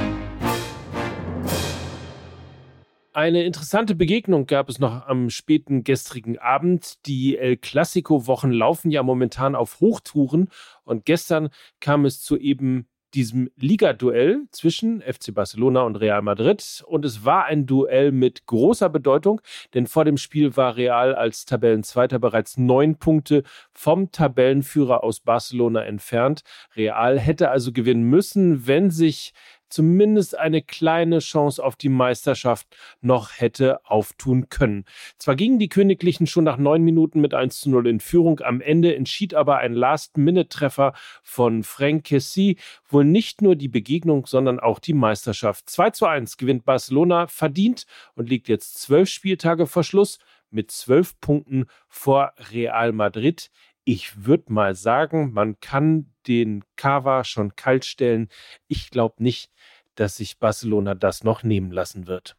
Eine 3.13 3.45
interessante 3.45 3.95
Begegnung 3.95 4.45
gab 4.45 4.69
es 4.69 4.77
noch 4.77 5.07
am 5.07 5.31
späten 5.31 5.83
gestrigen 5.83 6.37
Abend. 6.37 7.05
Die 7.07 7.35
El 7.35 7.57
Clasico-Wochen 7.57 8.51
laufen 8.51 8.91
ja 8.91 9.01
momentan 9.01 9.55
auf 9.55 9.79
Hochtouren 9.79 10.49
und 10.83 11.05
gestern 11.05 11.49
kam 11.79 12.05
es 12.05 12.21
zu 12.21 12.37
eben 12.37 12.87
diesem 13.17 13.49
Liga-Duell 13.55 14.43
zwischen 14.51 15.01
FC 15.01 15.33
Barcelona 15.33 15.81
und 15.81 15.95
Real 15.95 16.21
Madrid. 16.21 16.83
Und 16.85 17.03
es 17.03 17.25
war 17.25 17.45
ein 17.45 17.65
Duell 17.65 18.11
mit 18.11 18.45
großer 18.45 18.89
Bedeutung, 18.89 19.41
denn 19.73 19.87
vor 19.87 20.05
dem 20.05 20.17
Spiel 20.17 20.55
war 20.55 20.75
Real 20.75 21.15
als 21.15 21.45
Tabellenzweiter 21.45 22.19
bereits 22.19 22.57
neun 22.57 22.97
Punkte 22.97 23.41
vom 23.73 24.11
Tabellenführer 24.11 25.03
aus 25.03 25.19
Barcelona 25.19 25.83
entfernt. 25.83 26.41
Real 26.75 27.17
hätte 27.17 27.49
also 27.49 27.71
gewinnen 27.71 28.03
müssen, 28.03 28.67
wenn 28.67 28.91
sich 28.91 29.33
zumindest 29.69 30.37
eine 30.37 30.61
kleine 30.61 31.19
Chance 31.19 31.63
auf 31.63 31.75
die 31.75 31.89
Meisterschaft 31.89 32.67
noch 33.01 33.31
hätte 33.37 33.85
auftun 33.85 34.49
können. 34.49 34.85
Zwar 35.17 35.35
gingen 35.35 35.59
die 35.59 35.69
Königlichen 35.69 36.27
schon 36.27 36.43
nach 36.43 36.57
neun 36.57 36.83
Minuten 36.83 37.21
mit 37.21 37.33
1 37.33 37.59
zu 37.59 37.69
0 37.69 37.87
in 37.87 37.99
Führung, 37.99 38.39
am 38.41 38.61
Ende 38.61 38.95
entschied 38.95 39.33
aber 39.33 39.57
ein 39.57 39.73
Last-Minute-Treffer 39.73 40.93
von 41.23 41.63
Frank 41.63 42.05
Kessie 42.05 42.57
wohl 42.89 43.05
nicht 43.05 43.41
nur 43.41 43.55
die 43.55 43.67
Begegnung, 43.67 44.25
sondern 44.25 44.59
auch 44.59 44.79
die 44.79 44.93
Meisterschaft. 44.93 45.69
2 45.69 45.89
zu 45.91 46.05
1 46.05 46.37
gewinnt 46.37 46.65
Barcelona 46.65 47.27
verdient 47.27 47.85
und 48.15 48.29
liegt 48.29 48.47
jetzt 48.47 48.79
zwölf 48.79 49.09
Spieltage 49.09 49.67
vor 49.67 49.83
Schluss 49.83 50.19
mit 50.49 50.71
zwölf 50.71 51.19
Punkten 51.19 51.65
vor 51.87 52.33
Real 52.51 52.91
Madrid. 52.91 53.49
Ich 53.83 54.25
würde 54.25 54.51
mal 54.51 54.75
sagen, 54.75 55.31
man 55.31 55.59
kann 55.59 56.13
den 56.27 56.63
Cava 56.75 57.23
schon 57.23 57.55
kalt 57.55 57.85
stellen. 57.85 58.27
Ich 58.67 58.89
glaube 58.89 59.23
nicht, 59.23 59.49
dass 59.97 60.15
sich 60.17 60.39
Barcelona 60.39 60.95
das 60.95 61.23
noch 61.23 61.43
nehmen 61.43 61.71
lassen 61.71 62.07
wird. 62.07 62.35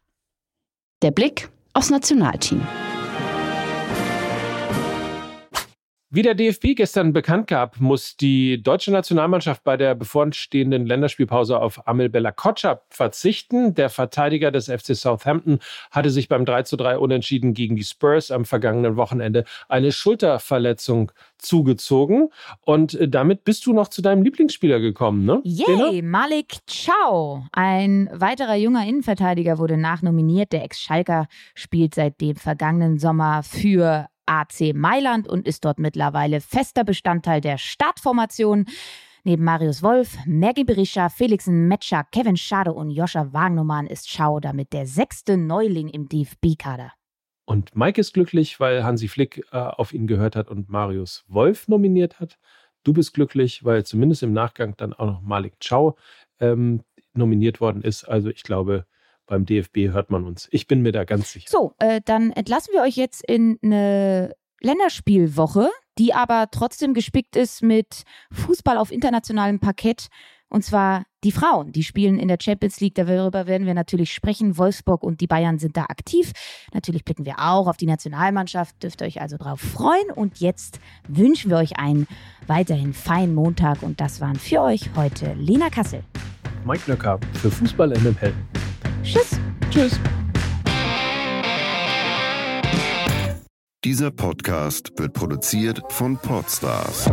Der 1.01 1.11
Blick 1.11 1.49
aufs 1.73 1.89
Nationalteam. 1.89 2.61
Wie 6.11 6.23
der 6.23 6.33
DFB 6.33 6.73
gestern 6.75 7.13
bekannt 7.13 7.45
gab, 7.45 7.79
muss 7.79 8.17
die 8.17 8.63
deutsche 8.63 8.91
Nationalmannschaft 8.91 9.63
bei 9.63 9.77
der 9.77 9.93
bevorstehenden 9.93 10.87
Länderspielpause 10.87 11.59
auf 11.59 11.87
Amel 11.87 12.09
Bella 12.09 12.31
Kotschap 12.31 12.87
verzichten. 12.89 13.75
Der 13.75 13.91
Verteidiger 13.91 14.49
des 14.49 14.71
FC 14.71 14.95
Southampton 14.95 15.59
hatte 15.91 16.09
sich 16.09 16.27
beim 16.27 16.45
3:3 16.45 16.95
Unentschieden 16.95 17.53
gegen 17.53 17.75
die 17.75 17.83
Spurs 17.83 18.31
am 18.31 18.45
vergangenen 18.45 18.95
Wochenende 18.95 19.45
eine 19.67 19.91
Schulterverletzung 19.91 21.11
zugezogen. 21.37 22.29
Und 22.61 22.95
äh, 22.95 23.07
damit 23.07 23.43
bist 23.43 23.67
du 23.67 23.73
noch 23.73 23.89
zu 23.89 24.01
deinem 24.01 24.23
Lieblingsspieler 24.23 24.79
gekommen, 24.79 25.25
ne? 25.25 25.41
Yay, 25.43 26.01
Malik 26.01 26.57
Chow. 26.67 27.43
Ein 27.51 28.09
weiterer 28.11 28.55
junger 28.55 28.83
Innenverteidiger 28.83 29.59
wurde 29.59 29.77
nachnominiert. 29.77 30.53
Der 30.53 30.63
Ex-Schalker 30.63 31.27
spielt 31.53 31.93
seit 31.93 32.19
dem 32.19 32.35
vergangenen 32.35 32.97
Sommer 32.97 33.43
für 33.43 34.07
AC 34.29 34.73
Mailand 34.75 35.27
und 35.27 35.47
ist 35.47 35.65
dort 35.65 35.79
mittlerweile 35.79 36.39
fester 36.39 36.83
Bestandteil 36.83 37.41
der 37.41 37.57
Startformation. 37.57 38.65
Neben 39.23 39.43
Marius 39.43 39.83
Wolf, 39.83 40.17
Maggie 40.25 40.63
Berisha, 40.63 41.09
Felixen 41.09 41.67
Metscher, 41.67 42.05
Kevin 42.11 42.37
Schade 42.37 42.71
und 42.71 42.91
Joscha 42.91 43.33
Wagnumann 43.33 43.87
ist 43.87 44.09
Schau 44.09 44.39
damit 44.39 44.71
der 44.71 44.85
sechste 44.85 45.35
Neuling 45.35 45.89
im 45.89 46.07
DFB-Kader. 46.07 46.93
Und 47.45 47.75
Mike 47.75 47.99
ist 47.99 48.13
glücklich, 48.13 48.59
weil 48.59 48.83
Hansi 48.83 49.07
Flick 49.07 49.43
äh, 49.51 49.57
auf 49.57 49.91
ihn 49.91 50.05
gehört 50.05 50.35
hat 50.35 50.49
und 50.49 50.69
Marius 50.69 51.25
Wolf 51.27 51.67
nominiert 51.67 52.19
hat. 52.19 52.37
Du 52.83 52.93
bist 52.93 53.13
glücklich, 53.13 53.65
weil 53.65 53.83
zumindest 53.85 54.23
im 54.23 54.33
Nachgang 54.33 54.75
dann 54.77 54.93
auch 54.93 55.07
noch 55.07 55.21
Malik 55.21 55.55
Chow 55.59 55.97
ähm, 56.39 56.83
nominiert 57.13 57.59
worden 57.59 57.81
ist. 57.81 58.03
Also 58.05 58.29
ich 58.29 58.43
glaube, 58.43 58.85
beim 59.29 59.45
DFB 59.45 59.93
hört 59.93 60.09
man 60.09 60.25
uns. 60.25 60.47
Ich 60.51 60.67
bin 60.67 60.81
mir 60.81 60.91
da 60.91 61.05
ganz 61.05 61.31
sicher. 61.31 61.47
So, 61.49 61.73
äh, 61.79 62.01
dann 62.03 62.31
entlassen 62.31 62.73
wir 62.73 62.81
euch 62.81 62.97
jetzt 62.97 63.23
in 63.23 63.57
eine 63.63 64.35
Länderspielwoche, 64.59 65.69
die 65.97 66.13
aber 66.13 66.47
trotzdem 66.51 66.93
gespickt 66.93 67.35
ist 67.35 67.63
mit 67.63 68.03
Fußball 68.31 68.77
auf 68.77 68.91
internationalem 68.91 69.59
Parkett. 69.59 70.07
Und 70.51 70.65
zwar 70.65 71.05
die 71.23 71.31
Frauen, 71.31 71.71
die 71.71 71.83
spielen 71.83 72.17
in 72.17 72.27
der 72.27 72.39
Champions 72.41 72.79
League. 72.79 72.95
Darüber 72.95 73.45
werden 73.45 73.67
wir 73.67 73.75
natürlich 73.75 74.11
sprechen. 74.11 74.57
Wolfsburg 74.57 75.03
und 75.03 75.21
die 75.21 75.27
Bayern 75.27 75.59
sind 75.59 75.77
da 75.77 75.83
aktiv. 75.83 76.31
Natürlich 76.73 77.05
blicken 77.05 77.25
wir 77.25 77.35
auch 77.37 77.67
auf 77.67 77.77
die 77.77 77.85
Nationalmannschaft. 77.85 78.81
Dürft 78.81 79.01
ihr 79.01 79.07
euch 79.07 79.21
also 79.21 79.37
drauf 79.37 79.59
freuen. 79.59 80.09
Und 80.15 80.39
jetzt 80.39 80.79
wünschen 81.07 81.51
wir 81.51 81.57
euch 81.57 81.77
einen 81.77 82.07
weiterhin 82.47 82.95
feinen 82.95 83.35
Montag. 83.35 83.83
Und 83.83 84.01
das 84.01 84.21
waren 84.21 84.37
für 84.37 84.61
euch 84.61 84.89
heute 84.95 85.33
Lena 85.33 85.69
Kassel. 85.69 86.03
Mike 86.65 86.89
Nöcker 86.89 87.19
für 87.33 87.51
Fußball 87.51 87.89
MML. 87.89 88.33
Tschüss. 89.03 89.39
Tschüss. 89.71 89.99
Dieser 93.83 94.11
Podcast 94.11 94.91
wird 94.97 95.13
produziert 95.13 95.81
von 95.89 96.17
Podstars 96.17 97.05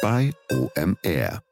bei 0.00 0.32
OMR. 0.50 1.42